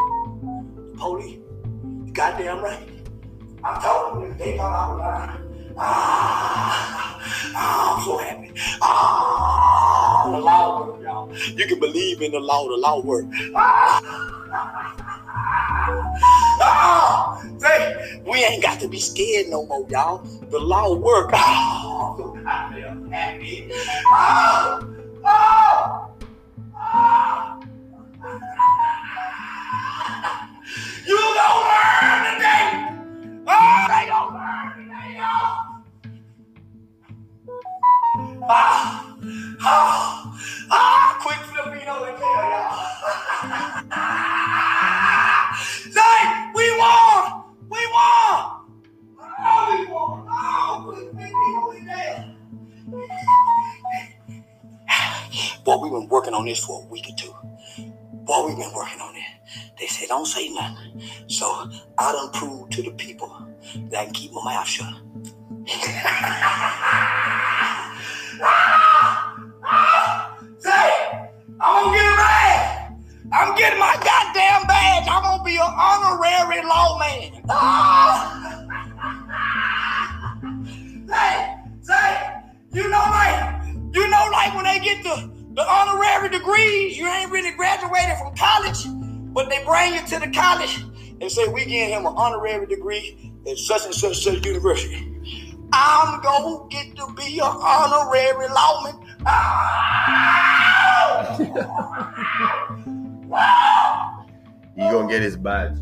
The 0.92 0.96
police. 0.96 1.38
Goddamn 2.12 2.60
right. 2.60 2.88
I 3.64 3.80
told 3.84 4.22
them 4.22 4.38
they 4.38 4.56
thought 4.56 4.72
I 4.72 4.88
was 4.92 4.98
lying. 5.00 5.45
I'm 5.78 7.16
so 8.04 8.18
happy. 8.18 8.50
The 10.30 10.38
law 10.38 10.86
work, 10.86 11.02
y'all. 11.02 11.32
You 11.54 11.66
can 11.66 11.78
believe 11.78 12.22
in 12.22 12.32
the 12.32 12.40
law, 12.40 12.66
the 12.68 12.76
law 12.76 13.00
work. 13.00 13.26
Ah, 13.54 14.00
ah, 16.60 17.42
say, 17.58 18.20
we 18.26 18.42
ain't 18.44 18.62
got 18.62 18.80
to 18.80 18.88
be 18.88 18.98
scared 18.98 19.48
no 19.48 19.66
more, 19.66 19.86
y'all. 19.88 20.18
The 20.50 20.58
law 20.58 20.94
work. 20.94 21.30
Ah, 21.34 22.16
I'm 22.46 23.10
happy. 23.10 23.70
Ah, 24.12 24.80
ah. 25.24 25.75
Ah, 38.48 39.16
ah, 39.62 40.38
ah, 40.70 41.18
quick 41.20 41.38
Filipino 41.50 42.04
in 42.04 42.14
there, 42.14 42.46
y'all. 42.52 42.78
Say, 45.90 46.16
we 46.54 46.70
won! 46.78 47.42
We 47.68 47.82
won! 47.90 48.62
Oh, 49.18 49.66
we 49.70 49.86
won! 49.92 50.26
Oh, 50.30 50.84
Quik 50.86 51.10
Flip 51.10 51.32
Vino 51.32 51.70
in 51.72 51.86
there. 51.86 52.36
Boy, 55.64 55.76
we've 55.82 55.92
been 55.92 56.08
working 56.08 56.34
on 56.34 56.44
this 56.44 56.64
for 56.64 56.82
a 56.82 56.86
week 56.86 57.06
or 57.08 57.16
two. 57.16 57.34
Boy, 58.12 58.46
we've 58.46 58.56
been 58.56 58.72
working 58.72 59.00
on 59.00 59.16
it. 59.16 59.24
They 59.80 59.88
said, 59.88 60.08
don't 60.08 60.26
say 60.26 60.48
nothing. 60.50 61.02
So 61.26 61.46
I 61.98 62.12
done 62.12 62.30
proved 62.30 62.72
to 62.72 62.82
the 62.82 62.92
people 62.92 63.34
that 63.90 63.98
I 63.98 64.04
can 64.04 64.14
keep 64.14 64.32
my 64.32 64.44
mouth 64.44 64.68
shut. 64.68 64.94
I'm 73.32 73.56
getting 73.56 73.78
my 73.78 73.94
goddamn 74.02 74.66
badge. 74.66 75.06
I'm 75.08 75.22
gonna 75.22 75.44
be 75.44 75.56
an 75.56 75.62
honorary 75.62 76.62
lawman. 76.64 77.42
Ah. 77.48 78.32
say, 81.08 81.56
say, 81.82 82.18
you 82.72 82.88
know, 82.88 82.98
like, 82.98 83.64
you 83.94 84.08
know, 84.08 84.28
like 84.32 84.54
when 84.54 84.64
they 84.64 84.78
get 84.80 85.02
the, 85.02 85.30
the 85.54 85.62
honorary 85.68 86.28
degrees, 86.28 86.96
you 86.98 87.06
ain't 87.06 87.30
really 87.30 87.52
graduated 87.52 88.16
from 88.18 88.34
college, 88.36 88.86
but 89.32 89.48
they 89.48 89.62
bring 89.64 89.94
you 89.94 90.06
to 90.06 90.18
the 90.18 90.30
college 90.32 90.84
and 91.20 91.30
say, 91.30 91.48
we 91.48 91.64
give 91.64 91.88
him 91.88 92.06
an 92.06 92.14
honorary 92.16 92.66
degree 92.66 93.32
at 93.48 93.56
such 93.58 93.84
and 93.86 93.94
such 93.94 94.22
such 94.22 94.44
university. 94.44 95.15
I'm 95.78 96.22
gonna 96.22 96.66
get 96.70 96.96
to 96.96 97.12
be 97.14 97.38
an 97.38 97.44
honorary 97.44 98.48
lawman. 98.48 98.94
He 104.76 104.82
gonna 104.82 105.08
get 105.08 105.22
his 105.22 105.36
badge. 105.38 105.78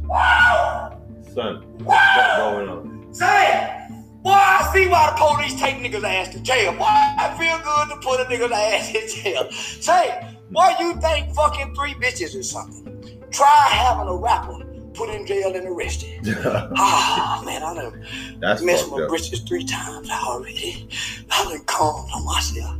Son, 1.35 1.65
what's 1.83 2.37
going 2.39 2.69
on? 2.69 3.13
Say, 3.13 3.89
boy, 4.23 4.31
I 4.31 4.71
see 4.73 4.87
why 4.87 5.11
the 5.11 5.17
police 5.17 5.59
take 5.61 5.75
niggas' 5.77 6.05
ass 6.05 6.29
to 6.35 6.41
jail. 6.41 6.71
Boy, 6.73 6.85
I 6.87 7.35
feel 7.37 7.59
good 7.59 7.89
to 7.89 7.97
put 8.07 8.21
a 8.21 8.25
nigga's 8.25 8.53
ass 8.53 8.95
in 8.95 9.09
jail. 9.23 9.51
Say, 9.51 10.37
boy, 10.53 10.75
you 10.79 10.95
think 11.01 11.35
fucking 11.35 11.75
three 11.75 11.95
bitches 11.95 12.39
or 12.39 12.45
something? 12.45 13.21
Try 13.33 13.69
having 13.73 14.07
a 14.07 14.15
rapper 14.17 14.64
put 14.95 15.11
in 15.11 15.27
jail 15.27 15.55
and 15.55 15.67
arrested. 15.67 16.21
Ah, 16.77 17.43
man, 17.45 17.63
I 17.63 17.75
done 17.75 18.05
That's 18.41 18.63
messed 18.63 18.91
my 18.91 19.03
up. 19.03 19.09
britches 19.09 19.41
three 19.41 19.65
times 19.65 20.09
already. 20.11 20.89
I 21.31 21.45
done 21.45 21.65
calmed 21.65 22.11
on 22.15 22.25
myself. 22.25 22.77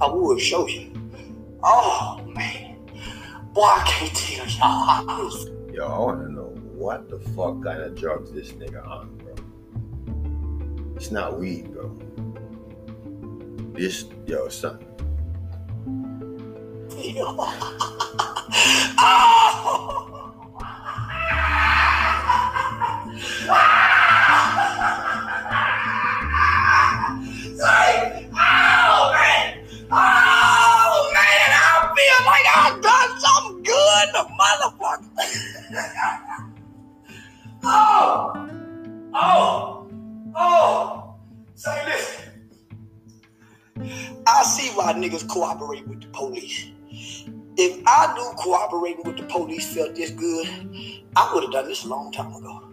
I 0.00 0.06
would 0.08 0.40
show 0.40 0.66
you. 0.68 0.92
Oh, 1.62 2.20
man. 2.34 2.76
Boy, 3.52 3.62
I 3.62 3.82
can't 3.86 4.14
tell 4.14 4.46
y'all. 4.46 5.08
I 5.08 5.20
was 5.22 5.50
Yo, 5.72 5.86
I 5.86 5.98
wanna 5.98 6.28
know 6.28 6.52
what 6.74 7.08
the 7.08 7.18
fuck 7.18 7.62
kind 7.64 7.82
of 7.82 7.94
drugs 7.96 8.30
this 8.32 8.52
nigga 8.52 8.86
on, 8.86 9.16
bro. 9.18 9.34
It's 10.96 11.10
not 11.10 11.38
weed, 11.38 11.72
bro. 11.72 11.90
This, 13.72 14.04
yo, 14.26 14.48
son. 14.48 14.78
Say, 16.90 17.14
niggas 45.04 45.28
cooperate 45.28 45.86
with 45.86 46.00
the 46.00 46.08
police. 46.08 46.70
If 47.56 47.82
I 47.86 48.14
knew 48.14 48.30
cooperating 48.36 49.02
with 49.04 49.16
the 49.16 49.24
police 49.24 49.74
felt 49.74 49.94
this 49.94 50.10
good, 50.10 50.48
I 51.16 51.30
would 51.32 51.44
have 51.44 51.52
done 51.52 51.68
this 51.68 51.84
a 51.84 51.88
long 51.88 52.12
time 52.12 52.32
ago. 52.34 52.68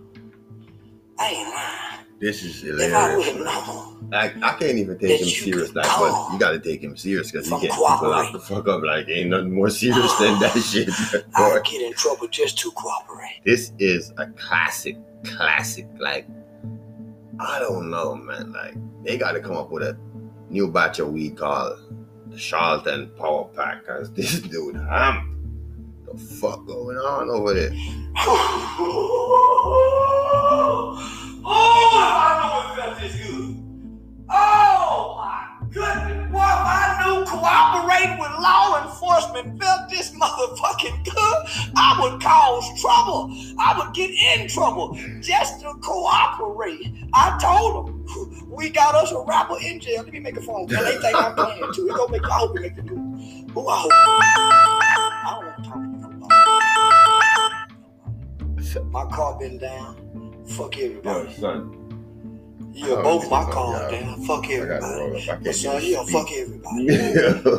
I 1.19 1.27
ain't 1.27 1.49
lying. 1.49 1.91
This 2.19 2.43
is 2.43 2.63
If 2.63 2.93
I 2.93 3.11
hilarious. 3.11 3.97
Like 4.11 4.43
I 4.43 4.53
can't 4.53 4.77
even 4.77 4.97
take 4.99 5.21
him 5.21 5.27
serious, 5.27 5.73
like, 5.73 5.85
but 5.85 6.33
you 6.33 6.39
gotta 6.39 6.59
take 6.59 6.83
him 6.83 6.95
serious 6.95 7.31
because 7.31 7.47
he 7.47 7.51
getting 7.53 7.69
people 7.69 7.87
out 7.87 8.31
the 8.31 8.39
fuck 8.39 8.67
up. 8.67 8.83
Like 8.83 9.07
ain't 9.09 9.29
nothing 9.29 9.53
more 9.53 9.69
serious 9.69 10.13
than 10.17 10.39
that 10.39 10.53
shit. 10.61 10.89
I 11.35 11.59
get 11.63 11.81
in 11.81 11.93
trouble 11.93 12.27
just 12.27 12.59
to 12.59 12.71
cooperate. 12.71 13.41
This 13.45 13.73
is 13.79 14.13
a 14.17 14.27
classic, 14.31 14.97
classic. 15.23 15.87
Like 15.99 16.27
I 17.39 17.59
don't 17.59 17.89
know, 17.89 18.15
man. 18.15 18.51
Like 18.51 18.75
they 19.03 19.17
gotta 19.17 19.39
come 19.39 19.55
up 19.55 19.71
with 19.71 19.83
a 19.83 19.97
new 20.49 20.69
batch 20.69 20.99
of 20.99 21.11
weed 21.11 21.37
called 21.37 21.79
the 22.31 22.37
Charleston 22.37 23.11
Power 23.17 23.45
Pack, 23.55 23.83
this 24.15 24.39
dude, 24.41 24.75
ham. 24.75 25.27
The 26.05 26.17
fuck 26.17 26.65
going 26.65 26.97
on 26.97 27.29
over 27.29 27.53
there? 27.53 27.71
oh, 31.43 31.45
I 31.45 32.39
know 32.41 32.57
it 32.71 32.75
felt 32.79 32.97
good. 33.21 33.57
Oh 34.29 35.15
my 35.17 35.67
goodness, 35.71 36.31
boy, 36.31 36.37
if 36.37 36.63
I 36.67 37.03
knew 37.03 37.25
cooperating 37.25 38.17
with 38.17 38.31
law 38.39 38.81
enforcement 38.83 39.61
felt 39.61 39.89
this 39.89 40.11
motherfucking 40.11 41.03
good, 41.05 41.71
I 41.75 41.99
would 42.01 42.21
cause 42.21 42.81
trouble. 42.81 43.29
I 43.59 43.77
would 43.77 43.93
get 43.93 44.09
in 44.09 44.47
trouble 44.47 44.97
just 45.21 45.61
to 45.61 45.73
cooperate. 45.81 46.93
I 47.13 47.37
told 47.41 47.87
them 47.87 48.05
we 48.61 48.69
got 48.69 48.93
us 48.95 49.11
a 49.11 49.19
rapper 49.21 49.55
in 49.61 49.79
jail. 49.79 50.03
Let 50.03 50.13
me 50.13 50.19
make 50.19 50.37
a 50.37 50.41
phone 50.41 50.67
call. 50.67 50.83
They 50.83 50.97
think 50.97 51.15
I'm 51.17 51.33
playing 51.35 51.73
too. 51.73 51.89
It 51.89 51.95
gonna 51.95 52.11
make 52.11 52.23
I 52.23 52.33
hope 52.33 52.53
we 52.53 52.61
make 52.61 52.75
the 52.75 52.83
news. 52.83 53.51
Who 53.53 53.67
I 53.67 53.77
hope. 53.79 53.91
I 53.91 55.33
don't 55.33 55.45
want 55.45 55.57
to 55.57 55.69
talk 55.69 55.81
to 55.81 55.87
nobody. 58.69 58.91
My 58.91 59.05
car 59.07 59.37
been 59.39 59.57
down. 59.57 59.97
Fuck 60.45 60.77
Yo, 60.77 60.85
everybody. 60.85 61.33
son, 61.33 62.71
Yeah, 62.73 63.01
both 63.01 63.29
my 63.29 63.43
cars 63.51 63.91
down. 63.91 64.21
Fuck 64.25 64.49
everybody. 64.49 64.81
roll 64.93 65.17
up. 65.17 65.23
I 65.23 65.35
But 65.35 65.43
can't 65.43 65.55
son, 65.55 65.81
yeah, 65.83 66.03
fuck 66.11 66.31
everybody. 66.31 66.85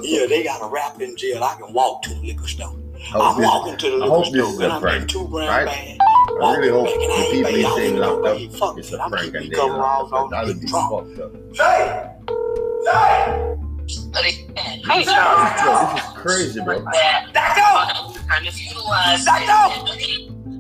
Yeah, 0.09 0.27
they 0.27 0.43
got 0.45 0.63
a 0.63 0.69
rap 0.71 1.01
in 1.01 1.17
jail. 1.17 1.43
I 1.43 1.57
can 1.61 1.73
walk 1.73 2.03
to 2.03 2.11
the 2.11 2.21
liquor 2.21 2.47
store. 2.47 2.77
I'm 3.15 3.43
walking 3.43 3.77
to 3.77 3.91
the 3.91 3.97
liquor 3.97 4.25
store 4.25 4.63
and 4.63 4.73
I'm 4.73 4.83
getting 4.83 5.07
two 5.09 5.27
grand 5.29 5.49
right? 5.49 5.67
bag. 5.67 5.99
I 6.29 6.57
really 6.57 6.69
hope 6.71 6.87
Walking 6.87 7.09
back 7.09 7.11
and 7.11 7.13
I 7.13 7.25
the 7.25 7.31
people 7.33 7.51
pay 7.51 7.61
y'all 7.63 7.77
saying 7.77 7.97
locked 7.97 8.27
up. 8.27 8.35
way. 8.37 8.49
Fuck 8.49 8.79
It's 8.79 8.93
it. 8.93 9.01
prank 9.01 9.35
and 9.35 9.45
they 9.47 9.49
coveralls 9.51 10.11
locked 10.13 10.13
up. 10.13 10.23
on 10.23 10.31
That'd 10.31 10.51
in 10.57 10.61
be 10.61 10.67
Trump. 10.69 10.91
fucked 10.91 11.21
up. 11.21 11.33
Say! 11.57 12.09
Say! 12.85 13.59
Hey, 14.85 15.05
Charles. 15.05 15.61
Yo, 15.63 15.95
this 15.95 16.05
is 16.05 16.11
crazy, 16.15 16.61
bro. 16.61 16.75
Doctor! 16.83 17.01
Doctor! 17.33 18.13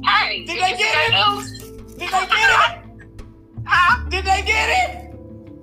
Hey, 0.04 0.44
Did 0.44 0.56
they 0.56 0.76
get 0.76 0.80
it? 0.80 1.12
it? 1.12 1.98
Did 1.98 2.08
they 2.10 2.26
get 2.26 2.32
it? 2.32 2.82
Huh? 3.64 4.08
Did 4.08 4.24
they 4.24 4.42
get 4.42 4.68
it? 4.68 5.12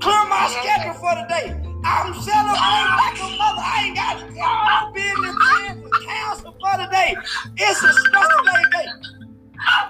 Clear 0.00 0.24
my 0.28 0.48
schedule 0.60 0.94
for 0.94 1.14
the 1.14 1.26
day. 1.28 1.46
I'm 1.84 2.12
celebrating 2.14 2.96
like 2.96 3.18
a 3.20 3.28
mother. 3.38 3.62
I 3.62 3.84
ain't 3.86 3.96
got 3.96 4.16
all 4.42 4.92
business 4.92 5.36
plans 5.36 5.82
to 5.82 6.06
cancel 6.06 6.52
for 6.52 6.74
the 6.78 6.88
day. 6.90 7.14
It's 7.56 7.82
a 7.82 7.92
special 7.92 8.42
day 8.44 8.64
day. 8.72 8.88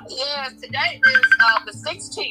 Yes, 0.08 0.52
today 0.60 1.00
is 1.02 1.26
uh, 1.44 1.64
the 1.66 1.72
16th. 1.72 2.28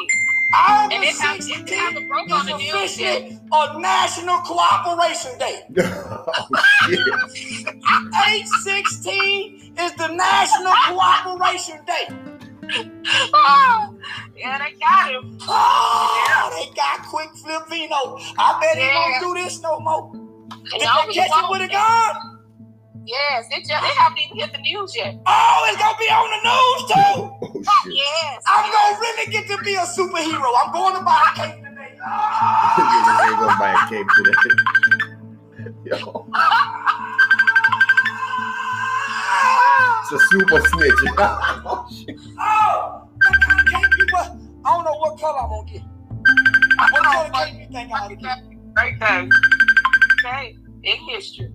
And 0.58 0.94
it 0.94 0.98
August 0.98 1.22
has- 1.22 1.48
it 1.50 1.70
has 1.70 1.94
a 1.96 2.00
16th 2.00 2.08
broke 2.08 2.32
on 2.32 2.46
the 2.46 2.58
news 2.58 2.74
officially 2.74 3.40
a 3.52 3.80
National 3.80 4.38
Cooperation 4.40 5.38
Day. 5.38 5.62
oh, 5.80 6.48
816 8.28 9.74
is 9.80 9.94
the 9.96 10.08
National 10.08 10.74
Cooperation 10.88 11.80
Day. 11.86 12.35
Oh, 13.34 13.96
yeah, 14.36 14.58
they 14.58 14.74
got 14.80 15.12
him. 15.12 15.38
Oh, 15.48 16.50
they 16.58 16.74
got 16.76 17.00
Quik 17.06 17.32
Flip 17.40 17.64
Vino. 17.70 18.18
I 18.38 18.58
bet 18.62 18.78
he 18.78 18.84
Yeah. 18.86 18.96
won't 18.96 19.20
do 19.38 19.44
this 19.44 19.62
no 19.62 19.80
more. 19.80 20.12
Did 20.72 20.82
No, 20.84 21.08
they 21.08 21.14
catch 21.14 21.32
him 21.32 21.50
with 21.50 21.62
a 21.62 21.68
gun? 21.68 22.16
Yes, 23.06 23.46
it 23.52 23.62
just, 23.68 23.72
it 23.72 23.98
haven't 23.98 24.20
even 24.20 24.38
hit 24.38 24.52
the 24.54 24.60
news 24.60 24.96
yet. 24.96 25.16
Oh, 25.28 25.68
it's 25.70 25.78
gonna 25.78 25.98
be 26.00 26.06
on 26.06 26.30
the 26.32 26.42
news 26.50 26.82
too. 26.92 27.32
Oh, 27.46 27.64
oh, 27.68 27.82
shit. 27.84 27.94
Yes. 27.94 28.44
I'm 28.48 28.72
gonna 28.72 29.00
really 29.00 29.32
get 29.32 29.48
to 29.48 29.58
be 29.64 29.76
a 29.76 29.82
superhero. 29.82 30.50
I'm 30.64 30.72
going 30.74 30.96
to 30.98 31.04
buy 31.04 31.32
a 31.32 31.36
cake 31.40 31.64
today. 31.64 31.98
Ah! 32.06 32.76
You 32.78 32.84
Oh, 33.08 33.30
ain't 33.30 33.40
gonna 33.40 33.60
buy 33.60 33.72
a 33.74 33.90
cake 33.90 34.10
today. 34.18 34.50
Yo, 35.86 36.28
it's 40.02 40.12
a 40.12 40.20
super 40.28 40.60
snitch. 40.70 41.02
oh, 41.18 41.88
shit. 41.92 42.16
oh, 42.40 42.55
what 45.16 45.22
color 45.22 45.40
I'm 45.44 45.50
gonna 45.50 45.72
get. 45.72 45.82
What 46.92 47.04
color 47.04 47.30
cake 47.46 47.54
you 47.60 47.68
think 47.74 47.92
I 47.92 47.94
ought 48.00 48.08
to 48.10 48.16
get? 48.16 48.38
Great 48.76 49.00
day. 49.00 49.30
Okay, 50.26 50.58
in 50.84 50.98
history. 51.10 51.52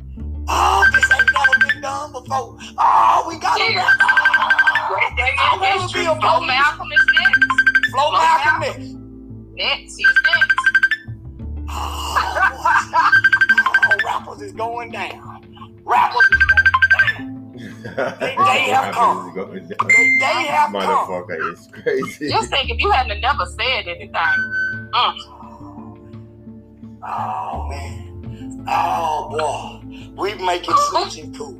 Oh, 0.48 0.88
this 0.92 1.04
ain't 1.12 1.30
never 1.32 1.68
been 1.72 1.80
done 1.82 2.12
before. 2.12 2.56
Oh, 2.78 3.24
we 3.28 3.38
got 3.38 3.58
Yeah. 3.58 3.84
a 3.84 4.88
Great 4.88 5.16
day 5.16 5.32
I 5.38 5.54
in 5.54 5.60
wanna 5.60 5.82
history. 5.82 6.00
be 6.02 6.06
a 6.06 6.16
Flo. 6.16 6.40
Malcolm 6.40 6.88
is 6.92 7.06
next. 7.20 7.46
Flo 7.90 8.12
Malcolm 8.12 8.60
next. 8.60 8.96
Next, 9.54 9.96
he's 9.96 10.06
next. 10.24 10.56
Oh, 11.68 12.16
oh, 13.92 13.96
rappers 14.04 14.40
is 14.42 14.52
going 14.52 14.90
down. 14.90 15.44
Rappers 15.84 16.22
is 16.32 16.38
going 16.38 16.38
down. 16.38 16.39
They- 18.20 18.36
they 18.36 18.70
have 18.70 18.94
come. 18.94 19.34
Going 19.34 19.68
down. 19.68 19.88
They, 19.88 20.18
they 20.20 20.46
have 20.46 20.72
come. 20.72 20.82
Motherfucker, 20.82 21.52
it's 21.52 21.66
crazy. 21.68 22.28
Just 22.28 22.50
think 22.50 22.70
if 22.70 22.78
you 22.80 22.90
hadn't 22.90 23.20
never 23.20 23.46
said 23.46 23.86
anything. 23.86 24.12
Mm. 24.92 25.14
Oh 27.02 27.66
man. 27.68 28.64
Oh 28.68 29.28
boy. 29.30 30.12
We 30.22 30.34
making 30.44 30.74
snitching 30.74 31.36
cool. 31.36 31.54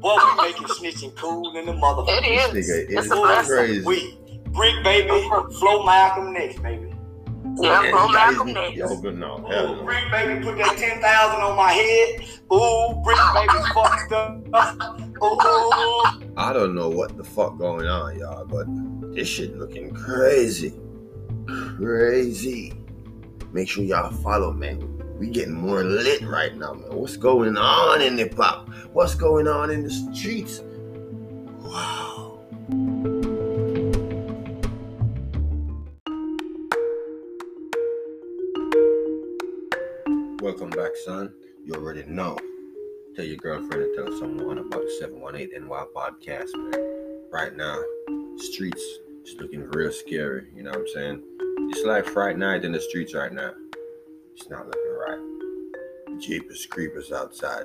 Boy, 0.00 0.16
we 0.16 0.42
making 0.48 0.66
snitching 0.68 1.14
cool 1.16 1.54
in 1.56 1.66
the 1.66 1.72
motherfucker. 1.72 2.18
It 2.22 2.52
This 2.54 2.68
is. 2.68 2.88
nigga 2.88 2.98
It's 2.98 3.06
is 3.06 3.12
a 3.12 3.14
blessing. 3.16 3.54
crazy. 3.56 3.86
We 3.86 4.16
Brick 4.46 4.82
baby, 4.82 5.08
Flo 5.60 5.84
Malcolm 5.84 6.32
next, 6.32 6.60
baby. 6.62 6.89
Yeah, 7.58 7.82
And 7.82 7.90
Flo 7.90 8.06
he 8.06 8.12
got 8.12 8.32
Malcolm 8.32 8.46
his- 8.48 8.54
next. 8.54 8.76
Yo, 8.76 9.00
but 9.02 9.14
no, 9.16 9.44
hell 9.48 9.72
Ooh, 9.72 9.76
no. 9.76 9.82
Brick 9.84 10.10
baby 10.10 10.42
put 10.44 10.56
that 10.58 10.76
10,000 10.76 11.40
on 11.40 11.56
my 11.56 11.72
head. 11.72 12.20
Ooh, 12.52 13.02
Brick 13.02 13.18
baby 13.34 13.64
fucked 13.74 14.12
up. 14.12 15.00
Ooh. 15.22 16.30
I 16.36 16.52
don't 16.52 16.74
know 16.74 16.88
what 16.88 17.16
the 17.16 17.24
fuck 17.24 17.58
going 17.58 17.86
on, 17.86 18.18
y'all, 18.18 18.44
but 18.46 18.66
this 19.14 19.28
shit 19.28 19.56
looking 19.58 19.92
crazy. 19.92 20.74
Crazy. 21.76 22.72
Make 23.52 23.68
sure 23.68 23.82
y'all 23.84 24.10
follow, 24.10 24.52
man. 24.52 24.96
We 25.18 25.28
getting 25.28 25.54
more 25.54 25.82
lit 25.84 26.22
right 26.22 26.56
now, 26.56 26.72
man. 26.74 26.94
What's 26.96 27.16
going 27.16 27.56
on 27.58 28.00
in 28.00 28.16
the 28.16 28.28
pop? 28.28 28.70
What's 28.92 29.14
going 29.14 29.46
on 29.48 29.70
in 29.70 29.82
the 29.82 29.90
streets? 29.90 30.62
Wow. 31.60 32.09
Son. 41.04 41.32
You 41.64 41.74
already 41.74 42.04
know. 42.04 42.38
Tell 43.16 43.24
your 43.24 43.36
girlfriend 43.36 43.82
and 43.82 43.96
tell 43.96 44.18
someone 44.18 44.58
about 44.58 44.82
the 44.82 44.96
718 45.00 45.66
NY 45.68 45.84
podcast, 45.94 46.54
man. 46.54 47.22
Right 47.30 47.54
now, 47.56 47.78
streets 48.36 48.82
is 49.24 49.34
looking 49.40 49.68
real 49.70 49.92
scary. 49.92 50.46
You 50.54 50.62
know 50.62 50.70
what 50.70 50.80
I'm 50.80 50.88
saying? 50.88 51.22
It's 51.70 51.84
like 51.84 52.06
Friday 52.06 52.38
night 52.38 52.64
in 52.64 52.72
the 52.72 52.80
streets 52.80 53.14
right 53.14 53.32
now. 53.32 53.52
It's 54.34 54.48
not 54.48 54.66
looking 54.66 54.96
right. 54.98 56.20
Jeepers 56.20 56.66
creepers 56.66 57.12
outside. 57.12 57.64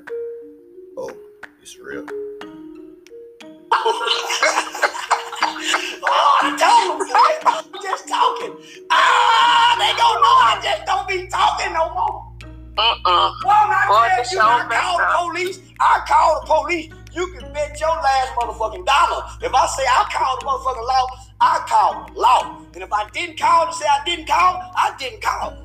Oh, 0.98 1.12
it's 1.62 1.80
real. 1.80 2.06
Oh, 6.08 6.38
I 6.42 6.50
told 6.62 7.02
them. 7.02 7.16
I'm 7.46 7.82
just 7.82 8.08
talking. 8.08 8.56
Ah, 8.92 9.76
they 9.80 9.92
gonna 9.98 10.20
know 10.22 10.36
I 10.46 10.60
just 10.62 10.86
don't 10.86 11.08
be 11.08 11.28
talking 11.28 11.74
no 11.74 11.90
more. 11.94 12.15
Mm-mm. 12.78 13.06
Well, 13.06 13.32
I 13.46 13.86
Boy, 13.88 14.08
tell 14.10 14.20
you, 14.20 14.26
show 14.26 14.42
I 14.42 14.68
messed 14.68 14.82
call 14.82 14.98
the 14.98 15.32
police. 15.32 15.60
I 15.80 16.04
call 16.08 16.42
the 16.42 16.48
police. 16.48 16.94
You 17.14 17.28
can 17.32 17.54
bet 17.54 17.80
your 17.80 17.96
last 17.96 18.34
motherfucking 18.36 18.86
dollar. 18.86 19.24
If 19.42 19.54
I 19.54 19.66
say 19.68 19.84
I 19.84 20.06
call 20.12 20.40
the 20.40 20.46
motherfucking 20.46 20.88
law, 20.88 21.08
I 21.40 21.64
call 21.68 22.10
law. 22.16 22.62
And 22.74 22.84
if 22.84 22.92
I 22.92 23.10
didn't 23.12 23.40
call 23.40 23.68
to 23.68 23.74
say 23.74 23.86
I 23.86 24.04
didn't 24.06 24.28
call, 24.28 24.72
I 24.76 24.94
didn't 25.00 25.22
call. 25.22 25.58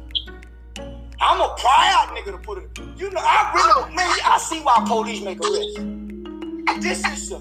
I'm 1.20 1.40
a 1.40 1.54
proud 1.58 2.16
nigga 2.16 2.32
to 2.32 2.38
put 2.38 2.58
it. 2.58 2.70
You 2.96 3.10
know, 3.10 3.20
I 3.20 3.52
really, 3.54 3.94
man, 3.94 4.16
I 4.24 4.38
see 4.38 4.60
why 4.60 4.82
police 4.86 5.20
make 5.22 5.40
arrests. 5.40 6.82
This 6.82 7.04
is 7.04 7.28
some 7.28 7.40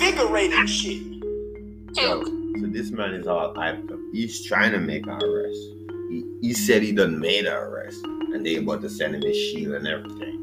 figurating 0.00 0.66
shit. 0.66 1.00
Yo, 1.96 2.24
so 2.24 2.66
this 2.66 2.90
man 2.90 3.14
is 3.14 3.26
all 3.26 3.54
hyped 3.54 3.90
up. 3.90 3.98
He's 4.12 4.44
trying 4.44 4.72
to 4.72 4.78
make 4.78 5.06
an 5.06 5.22
arrest. 5.22 5.58
He, 6.10 6.24
he 6.42 6.52
said 6.52 6.82
he 6.82 6.92
done 6.92 7.18
made 7.20 7.46
an 7.46 7.54
arrest, 7.54 8.04
and 8.04 8.44
they 8.44 8.56
about 8.56 8.82
to 8.82 8.90
send 8.90 9.14
him 9.14 9.22
his 9.22 9.36
shield 9.36 9.74
and 9.74 9.86
everything. 9.86 10.36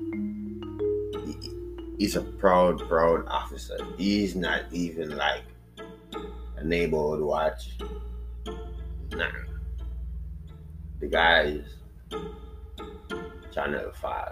He- 1.26 1.52
he's 2.00 2.16
a 2.16 2.22
proud, 2.22 2.80
proud 2.88 3.28
officer. 3.28 3.78
He's 3.98 4.36
not 4.36 4.62
even 4.72 5.16
like 5.18 5.44
a 6.58 6.64
neighborhood 6.64 7.22
watch. 7.22 7.78
Nah. 9.12 9.30
The 11.00 11.08
guy 11.08 11.42
is 11.44 11.66
Channel 13.54 13.92
5. 14.02 14.30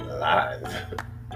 Alive. 0.00 0.62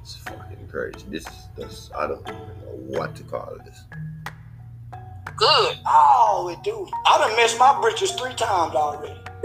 it's 0.00 0.16
fucking 0.16 0.68
crazy. 0.68 1.06
This 1.08 1.26
is 1.26 1.48
this 1.56 1.90
I 1.94 2.06
don't 2.08 2.20
even 2.22 2.38
know 2.38 2.98
what 2.98 3.14
to 3.16 3.22
call 3.22 3.56
this. 3.64 3.84
Good. 5.36 5.78
Oh, 5.86 6.48
it 6.52 6.62
do. 6.62 6.88
I 7.06 7.18
done 7.18 7.36
missed 7.36 7.58
my 7.58 7.78
britches 7.80 8.12
three 8.12 8.34
times 8.34 8.74
already. 8.74 9.14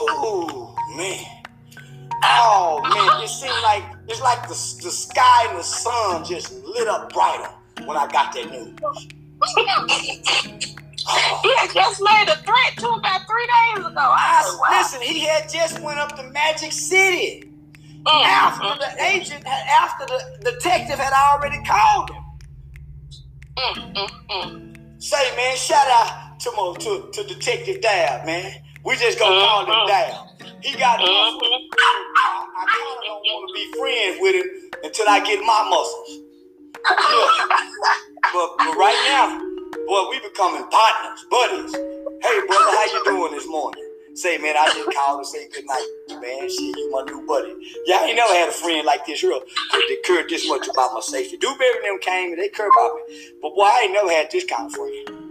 oh 0.00 0.74
man. 0.96 1.42
Oh 2.22 2.80
man, 2.82 3.22
it 3.22 3.28
seemed 3.28 3.60
like 3.62 3.82
it's 4.08 4.20
like 4.20 4.42
the, 4.42 4.54
the 4.82 4.90
sky 4.90 5.48
and 5.48 5.58
the 5.58 5.62
sun 5.62 6.24
just 6.24 6.52
lit 6.64 6.88
up 6.88 7.12
brighter 7.12 7.50
when 7.84 7.96
I 7.96 8.06
got 8.06 8.32
that 8.34 8.50
news. 8.50 8.78
Oh. 8.82 8.94
he 11.42 11.54
had 11.56 11.70
just 11.74 12.00
made 12.00 12.28
a 12.28 12.36
threat 12.36 12.78
to 12.78 12.88
about 12.88 13.26
three 13.26 13.46
days 13.76 13.84
ago. 13.84 13.98
I 13.98 14.42
I, 14.42 14.58
wow. 14.60 14.78
listen, 14.78 15.02
he 15.02 15.20
had 15.20 15.50
just 15.50 15.80
went 15.80 15.98
up 15.98 16.16
to 16.16 16.22
Magic 16.22 16.72
City 16.72 17.50
Mm, 18.06 18.22
after 18.22 18.66
mm, 18.66 18.78
the 18.78 19.02
agent, 19.02 19.46
after 19.46 20.04
the 20.04 20.50
detective 20.50 20.98
had 20.98 21.12
already 21.14 21.62
called 21.64 22.10
him. 22.10 22.23
Mm, 23.56 23.94
mm, 23.94 24.10
mm. 24.30 25.02
Say, 25.02 25.36
man, 25.36 25.56
shout 25.56 25.86
out 25.88 26.40
to 26.40 26.50
my, 26.52 26.74
to, 26.80 27.10
to 27.12 27.24
Detective 27.28 27.80
Dab, 27.82 28.26
man. 28.26 28.52
We 28.84 28.96
just 28.96 29.18
gonna 29.18 29.40
call 29.40 29.64
him 29.64 29.70
Mhm. 29.72 29.86
Dab. 29.88 30.14
He 30.62 30.76
got 30.78 31.00
muscles. 31.00 31.42
Mhm. 31.42 31.68
I, 31.78 32.46
I 32.56 32.64
kind 32.66 32.98
of 32.98 33.04
don't 33.04 33.22
want 33.24 33.48
to 33.48 33.54
be 33.54 33.78
friends 33.78 34.18
with 34.20 34.34
him 34.34 34.70
until 34.84 35.08
I 35.08 35.20
get 35.20 35.40
my 35.44 35.66
muscles. 35.68 36.10
Yeah. 36.90 37.58
But, 38.32 38.50
but 38.58 38.76
right 38.76 39.00
now, 39.08 39.38
boy, 39.86 40.10
we 40.10 40.20
becoming 40.20 40.64
partners, 40.70 41.24
buddies. 41.30 41.74
Hey, 41.74 42.40
brother, 42.46 42.72
how 42.76 42.86
you 42.92 43.04
doing 43.04 43.32
this 43.32 43.46
morning? 43.48 43.83
Say, 44.14 44.38
man, 44.38 44.54
I 44.56 44.66
just 44.66 44.96
called 44.96 45.24
to 45.24 45.28
say 45.28 45.48
good 45.48 45.66
night, 45.66 45.86
man. 46.08 46.48
Shit, 46.48 46.60
you 46.60 46.88
my 46.92 47.02
new 47.02 47.26
buddy. 47.26 47.52
Yeah, 47.84 47.96
I 47.96 48.04
ain't 48.06 48.16
never 48.16 48.32
had 48.32 48.48
a 48.48 48.52
friend 48.52 48.86
like 48.86 49.04
this 49.06 49.24
real 49.24 49.40
They 49.88 49.96
cared 50.04 50.28
this 50.28 50.48
much 50.48 50.68
about 50.68 50.94
my 50.94 51.00
safety. 51.00 51.36
Dewberry 51.36 51.78
and 51.78 51.84
them 51.84 51.98
came 52.00 52.32
and 52.32 52.40
they 52.40 52.48
cared 52.48 52.70
about 52.78 52.94
me. 52.94 53.32
But 53.42 53.56
boy, 53.56 53.62
I 53.62 53.80
ain't 53.84 53.92
never 53.92 54.10
had 54.10 54.30
this 54.30 54.44
kind 54.44 54.66
of 54.66 54.72
friend. 54.72 55.24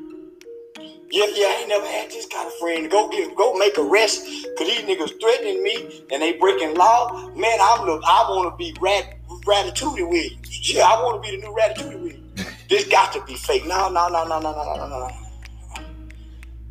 Yeah, 1.11 1.27
yeah, 1.33 1.47
I 1.47 1.57
ain't 1.61 1.69
never 1.69 1.87
had 1.87 2.11
this 2.11 2.25
kind 2.25 2.45
of 2.45 2.53
friend. 2.55 2.91
Go 2.91 3.07
get, 3.07 3.33
go 3.37 3.53
make 3.53 3.77
arrests, 3.77 4.45
cause 4.57 4.67
these 4.67 4.81
niggas 4.81 5.17
threatening 5.21 5.63
me 5.63 6.03
and 6.11 6.21
they 6.21 6.33
breaking 6.33 6.75
law. 6.75 7.31
Man, 7.37 7.57
I'm 7.61 7.85
look, 7.85 8.01
I 8.05 8.25
want 8.29 8.51
to 8.51 8.57
be 8.57 8.75
rat, 8.81 9.17
Ratatouille 9.45 10.09
Williams. 10.09 10.73
Yeah, 10.73 10.83
I 10.83 11.01
want 11.01 11.23
to 11.23 11.31
be 11.31 11.37
the 11.37 11.47
new 11.47 11.55
Ratatouille 11.55 12.01
Williams. 12.01 12.45
This 12.67 12.85
got 12.89 13.13
to 13.13 13.23
be 13.23 13.35
fake. 13.35 13.65
No, 13.65 13.87
no, 13.87 14.09
no, 14.09 14.27
no, 14.27 14.39
no, 14.39 14.51
no, 14.51 14.75
no, 14.75 14.75
no, 14.75 15.07
no. 15.07 15.22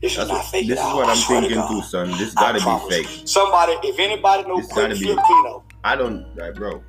This 0.02 0.12
is 0.12 0.18
not 0.18 0.30
what, 0.30 0.46
fake. 0.46 0.66
this 0.66 0.80
is 0.80 0.84
what 0.84 1.08
I'm 1.08 1.16
thinking 1.16 1.62
too, 1.68 1.82
son. 1.82 2.10
This 2.18 2.34
gotta 2.34 2.58
be 2.58 2.90
fake. 2.90 3.22
Somebody, 3.24 3.74
if 3.84 4.00
anybody 4.00 4.42
know 4.48 4.58
It's 4.58 4.72
Quik 4.72 4.98
Flip 4.98 5.16
Vino, 5.28 5.62
I 5.84 5.94
don't, 5.94 6.36
like, 6.36 6.56
bro. 6.56 6.82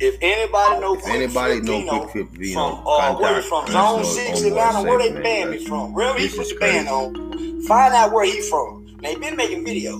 if 0.00 0.16
anybody 0.22 0.80
know 0.80 0.94
If 0.94 1.02
Quick 1.02 1.14
anybody 1.14 1.60
know 1.60 1.86
Quick 1.86 2.30
Filipino, 2.30 2.76
from 2.76 2.86
uh, 2.86 3.18
where 3.18 3.36
he 3.36 3.46
from? 3.46 3.66
Zone 3.66 4.04
Six, 4.06 4.42
Atlanta. 4.44 4.82
Where 4.82 4.98
they 4.98 5.12
banned 5.22 5.50
me 5.50 5.66
from? 5.66 5.92
Wherever 5.92 6.18
he 6.18 6.28
put 6.28 6.48
the 6.48 6.56
band 6.58 6.88
on. 6.88 7.60
Find 7.64 7.92
out 7.92 8.12
where 8.12 8.24
he 8.24 8.40
from. 8.40 8.96
They 9.02 9.14
been 9.14 9.36
making 9.36 9.62
video. 9.66 9.98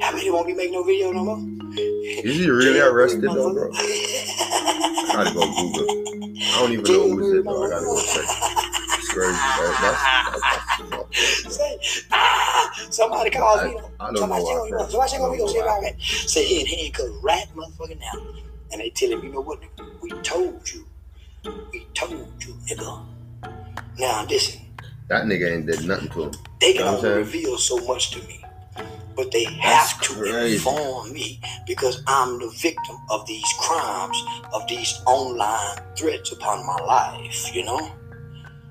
How 0.00 0.12
many 0.12 0.32
won't 0.32 0.48
be 0.48 0.54
making 0.54 0.72
no 0.72 0.82
video 0.82 1.12
no 1.12 1.24
more? 1.24 1.38
Is 1.78 2.36
he 2.38 2.50
really 2.50 2.80
arrested 2.80 3.22
though, 3.22 3.54
bro? 3.54 3.70
I 3.72 5.12
gotta 5.12 5.32
go 5.32 5.42
Google. 5.42 5.86
I 6.42 6.58
don't 6.58 6.72
even 6.72 6.84
know 6.84 7.08
who's 7.08 7.38
it 7.38 7.44
though. 7.44 7.62
I 7.62 7.70
gotta 7.70 7.84
go 7.84 8.02
check. 8.02 8.24
It's 8.98 9.08
crazy. 9.12 9.30
That, 9.30 9.78
that's, 9.80 10.42
that's, 10.42 10.90
that's, 10.90 10.99
Say, 11.60 12.02
ah, 12.12 12.86
somebody 12.90 13.30
calls 13.30 13.62
me. 13.64 13.76
I 14.00 14.06
don't 14.06 14.16
Somebody 14.16 14.44
check 14.44 14.56
on 14.56 14.70
me. 14.70 14.90
Somebody 14.90 15.10
check 15.10 15.20
on 15.20 15.32
me. 15.32 15.38
Go 15.38 15.46
see 15.46 15.58
if 15.58 15.66
I 15.66 15.80
can. 15.80 16.00
Say 16.00 16.44
he 16.44 16.60
in 16.60 16.66
handcuffs 16.66 17.10
right 17.22 17.46
motherfucking 17.54 18.00
now. 18.00 18.32
And 18.72 18.80
they 18.80 18.90
tell 18.90 19.10
him, 19.10 19.22
you 19.24 19.32
know 19.32 19.40
what? 19.42 19.60
nigga? 19.60 20.00
We 20.00 20.10
told 20.22 20.72
you. 20.72 20.86
We 21.72 21.86
told 21.94 22.32
you, 22.44 22.54
nigga. 22.68 23.06
Now 23.98 24.24
listen. 24.28 24.60
That 25.08 25.24
nigga 25.24 25.52
ain't 25.52 25.66
did 25.66 25.84
nothing 25.86 26.08
to 26.10 26.22
him. 26.24 26.32
They 26.60 26.72
can 26.72 26.80
You 26.80 26.84
know 26.84 26.92
what 26.92 26.98
I'm 27.00 27.10
only 27.10 27.18
reveal 27.18 27.58
so 27.58 27.76
much 27.86 28.12
to 28.12 28.22
me. 28.26 28.42
But 29.16 29.32
they 29.32 29.44
That's 29.44 29.92
have 29.92 30.00
to 30.02 30.14
crazy. 30.14 30.54
inform 30.56 31.12
me 31.12 31.40
because 31.66 32.02
I'm 32.06 32.38
the 32.38 32.48
victim 32.56 32.96
of 33.10 33.26
these 33.26 33.44
crimes, 33.58 34.16
of 34.54 34.66
these 34.68 34.98
online 35.06 35.76
threats 35.96 36.32
upon 36.32 36.64
my 36.64 36.76
life, 36.86 37.54
you 37.54 37.64
know? 37.64 37.92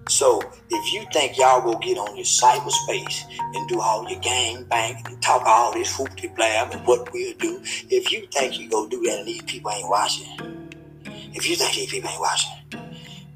So 0.07 0.41
if 0.69 0.93
you 0.93 1.05
think 1.13 1.37
y'all 1.37 1.63
will 1.63 1.77
get 1.79 1.97
on 1.97 2.15
your 2.15 2.25
cyberspace 2.25 3.25
and 3.53 3.69
do 3.69 3.79
all 3.79 4.09
your 4.09 4.19
gang 4.19 4.63
bang 4.63 5.01
and 5.05 5.21
talk 5.21 5.43
all 5.45 5.73
this 5.73 5.95
hoopty 5.95 6.33
blab 6.35 6.71
and 6.71 6.85
what 6.87 7.11
we'll 7.13 7.33
do, 7.37 7.61
if 7.63 8.11
you 8.11 8.27
think 8.31 8.59
you 8.59 8.69
go 8.69 8.87
do 8.87 9.01
that 9.03 9.19
and 9.19 9.27
these 9.27 9.43
people 9.43 9.71
ain't 9.71 9.87
watching, 9.87 10.27
if 11.33 11.47
you 11.47 11.55
think 11.55 11.75
these 11.75 11.91
people 11.91 12.09
ain't 12.09 12.19
watching, 12.19 12.51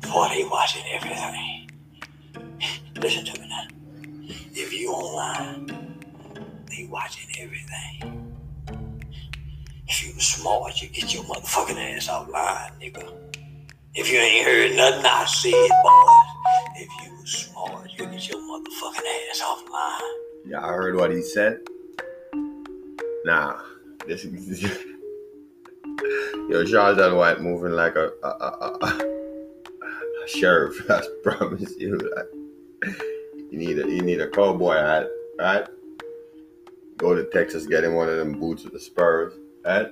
boy, 0.02 0.30
they 0.30 0.43
watching 0.45 0.84
everything. 0.91 1.69
Listen 2.95 3.26
to 3.26 3.41
me 3.41 3.47
now. 3.47 3.67
If 4.54 4.73
you 4.73 4.91
online, 4.91 5.67
they 6.69 6.88
watching 6.89 7.30
everything. 7.39 8.34
If 9.88 10.04
you 10.04 10.19
smart, 10.19 10.82
you 10.82 10.89
get 10.89 11.13
your 11.13 11.23
motherfucking 11.26 11.97
ass 11.97 12.08
offline, 12.08 12.71
nigga. 12.82 13.13
If 13.93 14.12
you 14.12 14.17
ain't 14.17 14.45
heard 14.45 14.76
nothing 14.76 15.06
I 15.06 15.26
said, 15.26 15.69
boys, 15.84 16.33
if 16.84 16.89
you 17.06 17.26
smart, 17.26 17.89
you 17.98 18.06
get 18.06 18.30
your 18.30 18.39
motherfucking 18.39 19.30
ass 19.32 19.41
offline. 19.41 20.00
Yeah, 20.46 20.60
I 20.62 20.74
heard 20.74 20.96
what 20.98 21.12
he 21.12 21.22
said. 21.22 21.60
Nah, 23.24 23.62
this 24.06 24.26
is 24.26 24.62
yo 26.50 26.65
Charles 26.65 26.98
White 27.15 27.41
moving 27.41 27.72
like 27.72 27.96
a 27.96 28.12
a, 28.22 28.28
a, 28.28 28.78
a, 28.82 28.88
a 30.24 30.28
sheriff. 30.28 30.82
I 30.91 31.02
promise 31.24 31.74
you. 31.78 31.98
Like, 31.98 32.93
you 33.50 33.58
need 33.58 33.80
a 33.80 33.89
you 33.89 34.02
need 34.02 34.19
a 34.19 34.30
cowboy 34.30 34.76
hat, 34.76 35.08
right? 35.39 35.65
Go 36.98 37.15
to 37.15 37.24
Texas, 37.32 37.65
get 37.65 37.86
him 37.86 37.96
one 37.96 38.10
of 38.10 38.17
them 38.17 38.39
boots 38.39 38.65
with 38.65 38.74
the 38.74 38.80
spurs, 38.80 39.34
right? 39.65 39.88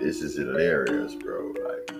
This 0.00 0.22
is 0.22 0.36
hilarious, 0.36 1.14
bro. 1.14 1.52
Like 1.64 1.90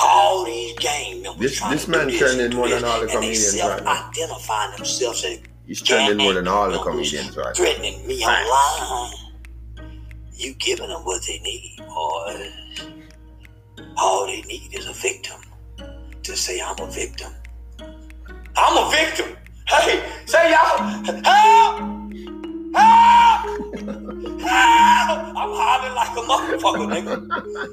All 0.00 0.44
these 0.44 0.78
gang 0.78 1.22
members 1.22 1.40
This- 1.58 1.60
this 1.70 1.88
man 1.88 2.08
do 2.08 2.18
turned 2.18 2.40
in 2.40 2.54
more 2.54 2.68
than 2.68 2.84
all 2.84 3.00
the 3.00 3.06
this, 3.06 3.14
they 3.14 3.20
comedians 3.20 3.60
right 3.62 3.82
now. 3.84 3.94
self-identifying 3.94 4.76
themselves 4.76 5.24
as 5.24 5.38
he's 5.66 5.90
in 5.90 6.16
more 6.18 6.34
than 6.34 6.46
all 6.46 6.70
the 6.70 6.78
comedians 6.78 7.36
right 7.36 7.56
threatening 7.56 8.06
me 8.06 8.22
Facts. 8.22 8.48
online. 8.48 9.14
You 10.34 10.54
giving 10.54 10.88
them 10.88 11.04
what 11.04 11.22
they 11.26 11.38
need, 11.40 11.78
boys. 11.88 12.52
All 13.96 14.26
they 14.26 14.42
need 14.42 14.72
is 14.72 14.86
a 14.86 14.92
victim 14.92 15.40
to 16.22 16.36
say 16.36 16.60
I'm 16.60 16.78
a 16.78 16.86
victim. 16.86 17.32
I'm 18.56 18.76
a 18.76 18.90
victim. 18.90 19.36
Hey, 19.66 20.02
say 20.26 20.50
y'all, 20.52 20.78
help! 21.24 21.97
Help! 22.74 23.40
Help! 24.40 25.20
I'm 25.36 25.52
hollering 25.54 25.94
like 25.94 26.14
a 26.16 26.22
motherfucker, 26.28 26.86
nigga. 26.92 27.14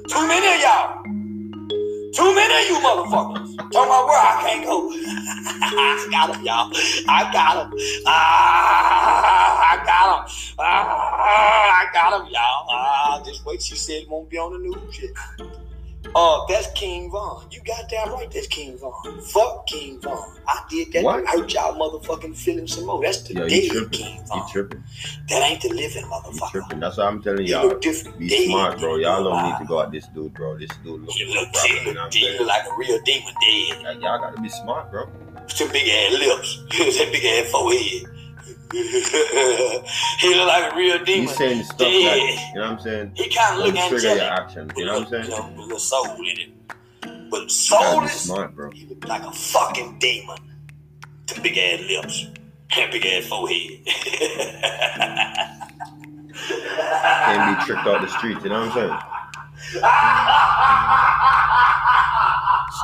Too 0.08 0.26
many 0.26 0.46
of 0.54 0.60
y'all. 0.60 1.02
Too 2.14 2.34
many 2.34 2.54
of 2.54 2.68
you 2.70 2.76
motherfuckers. 2.86 3.56
Talking 3.56 3.90
about 3.90 4.06
where 4.06 4.18
I 4.18 4.38
can't 4.40 4.64
go. 4.64 4.90
I 5.60 6.08
got 6.10 6.34
him, 6.34 6.44
y'all. 6.44 6.70
I 7.08 7.30
got 7.32 7.72
him. 7.72 7.78
Ah, 8.06 9.72
I 9.72 9.84
got 9.84 10.06
him. 10.18 10.54
Ah, 10.58 11.80
I 11.80 11.92
got 11.92 12.20
him, 12.20 12.26
y'all. 12.32 12.66
Ah, 12.70 13.22
just 13.24 13.44
wait. 13.44 13.62
She 13.62 13.76
said 13.76 14.02
it 14.02 14.08
won't 14.08 14.30
be 14.30 14.38
on 14.38 14.52
the 14.52 14.58
news 14.58 14.94
shit. 14.94 15.10
Uh, 16.18 16.46
that's 16.48 16.68
King 16.72 17.10
Von. 17.10 17.44
You 17.50 17.60
goddamn 17.66 18.14
right, 18.14 18.30
that's 18.30 18.46
King 18.46 18.78
Von. 18.78 18.92
Fuck 19.20 19.66
King 19.66 20.00
Von. 20.00 20.16
I 20.48 20.62
did 20.70 20.90
that 20.94 21.04
What? 21.04 21.26
hurt 21.26 21.52
y'all 21.52 21.74
motherfucking 21.76 22.34
feelings 22.34 22.74
some 22.74 22.86
more. 22.86 23.02
That's 23.02 23.20
the 23.22 23.34
Yo, 23.34 23.46
dead. 23.46 23.92
King 23.92 24.16
You 24.16 24.24
Von. 24.24 24.48
tripping. 24.50 24.82
That 25.28 25.42
ain't 25.50 25.60
the 25.60 25.68
living 25.68 26.04
You 26.04 26.08
motherfucker. 26.10 26.50
tripping. 26.52 26.80
That's 26.80 26.96
what 26.96 27.06
I'm 27.08 27.22
telling 27.22 27.46
y'all. 27.46 27.68
Be 27.68 28.28
dead 28.28 28.46
smart, 28.46 28.78
bro. 28.80 28.96
Y'all 28.96 29.24
don't 29.24 29.44
need 29.50 29.58
to 29.58 29.64
go 29.66 29.82
at 29.82 29.92
this 29.92 30.06
dude, 30.08 30.32
bro. 30.32 30.56
This 30.56 30.70
dude 30.82 31.02
He 31.10 31.26
look, 31.34 31.54
he 31.54 31.74
You 31.90 31.92
look, 31.92 32.14
he 32.14 32.38
look 32.38 32.48
like 32.48 32.64
a 32.64 32.76
real 32.78 32.98
demon 33.04 33.34
dead. 33.42 33.82
Like, 33.84 34.02
y'all 34.02 34.18
gotta 34.18 34.40
be 34.40 34.48
smart, 34.48 34.90
bro. 34.90 35.08
Some 35.48 35.68
big 35.70 35.86
ass 35.86 36.12
lips. 36.18 36.64
that 36.98 37.08
big 37.12 37.24
ass 37.26 37.50
forehead. 37.50 38.04
he 38.72 40.34
look 40.34 40.46
like 40.48 40.72
a 40.72 40.76
real 40.76 40.98
demon. 41.04 41.26
He's 41.28 41.36
saying 41.36 41.64
stuff 41.64 41.80
Yeah. 41.80 42.10
that, 42.10 42.18
you 42.54 42.60
know 42.60 42.60
what 42.62 42.70
I'm 42.70 42.78
saying? 42.80 43.12
He 43.14 43.28
kind 43.34 43.54
of 43.60 43.64
look 43.66 43.74
trigger 43.74 44.02
your 44.02 44.10
angelic. 44.12 44.22
actions, 44.32 44.72
you 44.76 44.84
know 44.86 44.92
what 45.00 45.02
I'm 45.02 45.08
saying? 45.10 45.24
you 45.24 45.30
know, 45.30 45.66
with 45.66 45.76
a 45.76 45.80
soul 45.80 46.06
in 46.16 46.38
it. 46.38 46.50
But 47.30 47.50
soulless, 47.50 48.20
smart, 48.22 48.54
bro. 48.54 48.70
he 48.70 48.86
look 48.86 49.04
like 49.08 49.22
a 49.24 49.32
fucking 49.32 49.98
demon. 49.98 50.38
The 51.26 51.40
big 51.40 51.58
ass 51.58 51.80
lips. 51.88 52.26
And 52.76 52.90
big 52.92 53.04
ass 53.06 53.26
forehead. 53.26 53.80
Can't 57.26 57.58
be 57.58 57.64
tricked 57.64 57.86
out 57.86 58.00
the 58.02 58.08
streets, 58.08 58.42
you 58.44 58.50
know 58.50 58.60
what 58.66 58.68
I'm 58.70 58.74
saying? 58.74 58.98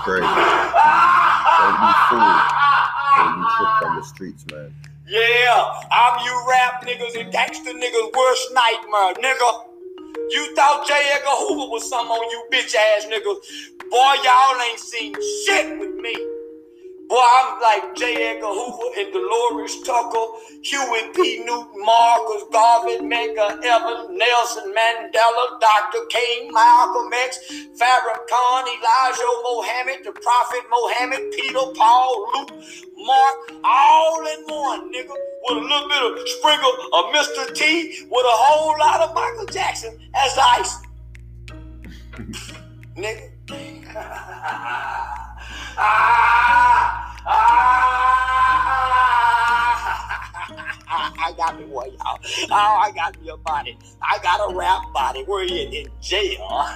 Straight. 0.03 0.23
Don't 1.59 1.79
be 1.81 1.93
fooled. 2.09 2.47
Don't 3.17 3.35
be 3.37 3.45
tricked 3.57 3.83
on 3.85 3.93
the 3.97 4.03
streets, 4.05 4.45
man. 4.51 4.75
Yeah, 5.07 5.73
I'm 5.91 6.25
you 6.25 6.45
rap 6.49 6.85
niggas 6.87 7.21
and 7.21 7.33
gangster 7.33 7.73
niggas' 7.73 8.17
worst 8.17 8.53
nightmare, 8.55 9.15
nigga. 9.15 9.65
You 10.31 10.55
thought 10.55 10.87
J. 10.87 10.95
Edgar 11.15 11.31
Hoover 11.31 11.71
was 11.71 11.89
some 11.89 12.07
on 12.07 12.31
you 12.31 12.45
bitch 12.53 12.75
ass 12.75 13.07
niggas. 13.07 13.91
Boy, 13.91 14.15
y'all 14.25 14.63
ain't 14.71 14.79
seen 14.79 15.13
shit 15.45 15.79
with 15.79 15.97
me. 15.97 16.32
Like 17.61 17.95
J. 17.95 18.35
Edgar 18.35 18.47
Hoover 18.47 18.89
and 18.99 19.13
Delores 19.13 19.83
Tucker, 19.83 20.27
Huey 20.63 21.13
P. 21.15 21.45
Newton, 21.45 21.85
Marcus 21.85 22.45
Garvey, 22.51 22.99
Medgar 23.05 23.63
Evers, 23.63 24.09
Nelson 24.11 24.73
Mandela, 24.73 25.61
Dr. 25.61 26.07
King, 26.09 26.51
Malcolm 26.53 27.13
X, 27.25 27.39
Farrakhan, 27.77 28.65
Elijah 28.73 29.35
Mohammed, 29.45 30.05
the 30.05 30.13
Prophet 30.13 30.65
Mohammed, 30.71 31.31
Peter, 31.33 31.67
Paul, 31.77 32.31
Luke, 32.35 32.53
Mark, 32.97 33.37
all 33.65 34.27
in 34.27 34.43
one, 34.47 34.93
nigga, 34.93 35.15
with 35.45 35.59
a 35.59 35.61
little 35.61 35.89
bit 35.89 36.03
of 36.03 36.29
sprinkle 36.29 36.73
of 36.95 37.15
Mr. 37.15 37.55
T, 37.55 38.07
with 38.11 38.25
a 38.25 38.37
whole 38.43 38.79
lot 38.79 39.01
of 39.01 39.15
Michael 39.15 39.47
Jackson 39.47 39.99
as 40.15 40.39
ice. 40.39 40.79
nigga. 42.97 43.33
ah, 45.79 47.02
Ah! 47.27 47.39
I 51.25 51.33
got 51.37 51.59
me 51.59 51.67
one, 51.67 51.91
y'all. 51.93 52.19
Oh, 52.51 52.79
I 52.83 52.91
got 52.95 53.21
me 53.21 53.29
a 53.31 53.37
body. 53.37 53.79
I 54.03 54.19
got 54.23 54.51
a 54.51 54.55
rap 54.55 54.83
body. 54.93 55.25
We're 55.27 55.45
in 55.45 55.89
jail? 56.01 56.49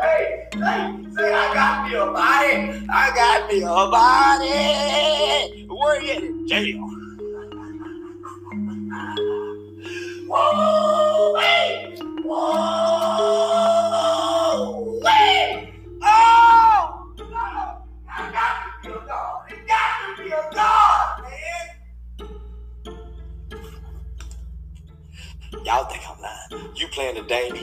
hey, 0.00 0.46
hey, 0.52 0.96
say 1.16 1.32
I 1.32 1.54
got 1.54 1.88
me 1.88 1.94
a 1.96 2.06
body. 2.06 2.86
I 2.90 3.12
got 3.14 3.48
me 3.50 3.62
a 3.62 3.88
body. 3.90 5.66
Where 5.68 6.02
you 6.02 6.12
in 6.12 6.48
jail? 6.48 6.90
Whoa, 10.28 10.95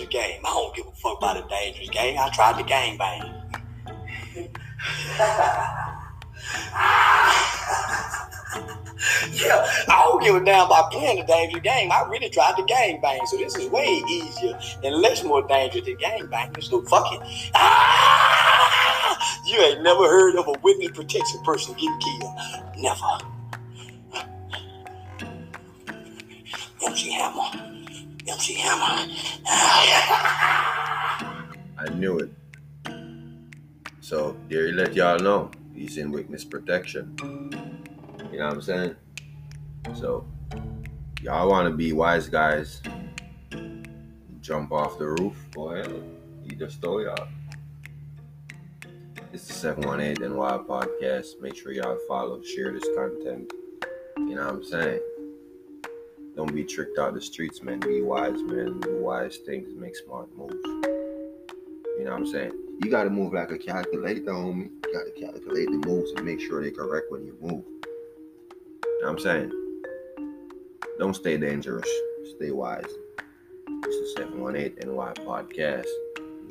dangerous 0.06 0.28
game. 0.28 0.42
I 0.46 0.50
don't 0.50 0.76
give 0.76 0.88
a 0.88 0.92
fuck 0.92 1.18
about 1.18 1.38
a 1.38 1.48
dangerous 1.48 1.90
game. 1.90 2.18
I 2.20 2.30
tried 2.30 2.58
the 2.58 2.64
gang 2.64 2.98
bang. 2.98 3.22
yeah, 9.32 9.66
I 9.88 10.06
don't 10.06 10.24
give 10.24 10.36
a 10.36 10.44
damn 10.44 10.66
about 10.66 10.92
playing 10.92 11.20
the 11.20 11.26
dangerous 11.26 11.64
game. 11.64 11.92
I 11.92 12.04
really 12.10 12.30
tried 12.30 12.56
the 12.58 12.64
gang 12.64 13.00
bang, 13.02 13.20
so 13.28 13.38
this 13.38 13.56
is 13.56 13.70
way 13.70 14.02
easier 14.10 14.60
and 14.84 14.96
less 14.96 15.24
more 15.24 15.46
dangerous 15.48 15.86
than 15.86 15.98
gang 15.98 16.28
bang. 16.28 16.54
So 16.62 16.82
fuck 16.84 17.12
it. 17.14 17.22
Ah! 17.56 19.40
You 19.46 19.60
ain't 19.60 19.82
never 19.84 20.08
heard 20.08 20.36
of 20.38 20.48
a 20.48 20.54
witness 20.64 20.92
protection 20.92 21.42
person 21.44 21.74
getting 21.76 22.00
killed. 22.00 22.34
Never. 22.78 23.18
MC 26.86 27.12
Hammer. 27.12 27.53
Hammer. 28.52 29.14
Ah, 29.48 30.34
I 31.80 31.90
knew 31.94 32.20
it. 32.20 32.30
So 34.02 34.36
you 34.50 34.74
let 34.74 34.94
y'all 34.94 35.18
know 35.20 35.50
he's 35.74 35.98
in 35.98 36.12
witness 36.12 36.44
protection. 36.44 37.16
You 38.32 38.40
know 38.40 38.48
what 38.48 38.56
I'm 38.56 38.62
saying? 38.62 38.96
So 39.96 40.26
y'all 41.22 41.50
want 41.50 41.70
to 41.70 41.76
be 41.76 41.94
wise 41.94 42.28
guys? 42.28 42.82
Jump 44.42 44.74
off 44.74 45.00
the 45.00 45.08
roof? 45.08 45.38
Ahead. 45.58 46.04
He 46.44 46.56
just 46.56 46.76
stole 46.76 47.02
y'all. 47.02 47.28
It's 49.32 49.48
the 49.48 49.54
718 49.54 50.32
NY 50.32 50.58
podcast. 50.68 51.40
Make 51.42 51.56
sure 51.56 51.72
y'all 51.72 51.98
follow, 52.08 52.42
share 52.44 52.74
this 52.74 52.84
content. 52.96 53.52
You 54.18 54.36
know 54.36 54.46
what 54.46 54.56
I'm 54.56 54.64
saying? 54.64 55.00
Don't 56.36 56.54
be 56.54 56.64
tricked 56.64 56.98
out 56.98 57.14
the 57.14 57.22
streets, 57.22 57.62
man. 57.62 57.80
Be 57.80 58.02
wise, 58.02 58.42
man. 58.42 58.80
Do 58.80 58.98
wise 59.00 59.38
things. 59.46 59.70
Make 59.76 59.96
smart 59.96 60.28
moves. 60.36 60.56
You 60.66 62.06
know 62.06 62.12
what 62.12 62.22
I'm 62.22 62.28
saying? 62.28 62.52
You 62.82 62.90
gotta 62.90 63.10
move 63.10 63.34
like 63.34 63.52
a 63.52 63.58
calculator, 63.58 64.22
homie. 64.22 64.72
You 64.86 64.94
gotta 64.94 65.12
calculate 65.12 65.68
the 65.68 65.88
moves 65.88 66.12
and 66.12 66.26
make 66.26 66.40
sure 66.40 66.62
they're 66.62 66.72
correct 66.72 67.12
when 67.12 67.24
you 67.24 67.38
move. 67.40 67.64
You 67.84 69.00
know 69.02 69.08
what 69.08 69.10
I'm 69.12 69.20
saying? 69.20 69.52
Don't 70.98 71.16
stay 71.16 71.38
dangerous. 71.38 71.90
Stay 72.36 72.52
wise. 72.52 72.84
This 73.84 73.96
is 73.96 74.16
718 74.16 74.90
NY 74.90 75.14
Podcast. 75.26 75.88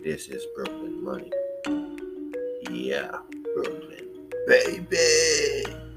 This 0.04 0.28
is 0.28 0.44
Brooklyn 0.54 1.02
Money. 1.02 1.30
Yeah, 2.70 3.10
Brooklyn. 3.54 4.08
Baby. 4.46 5.91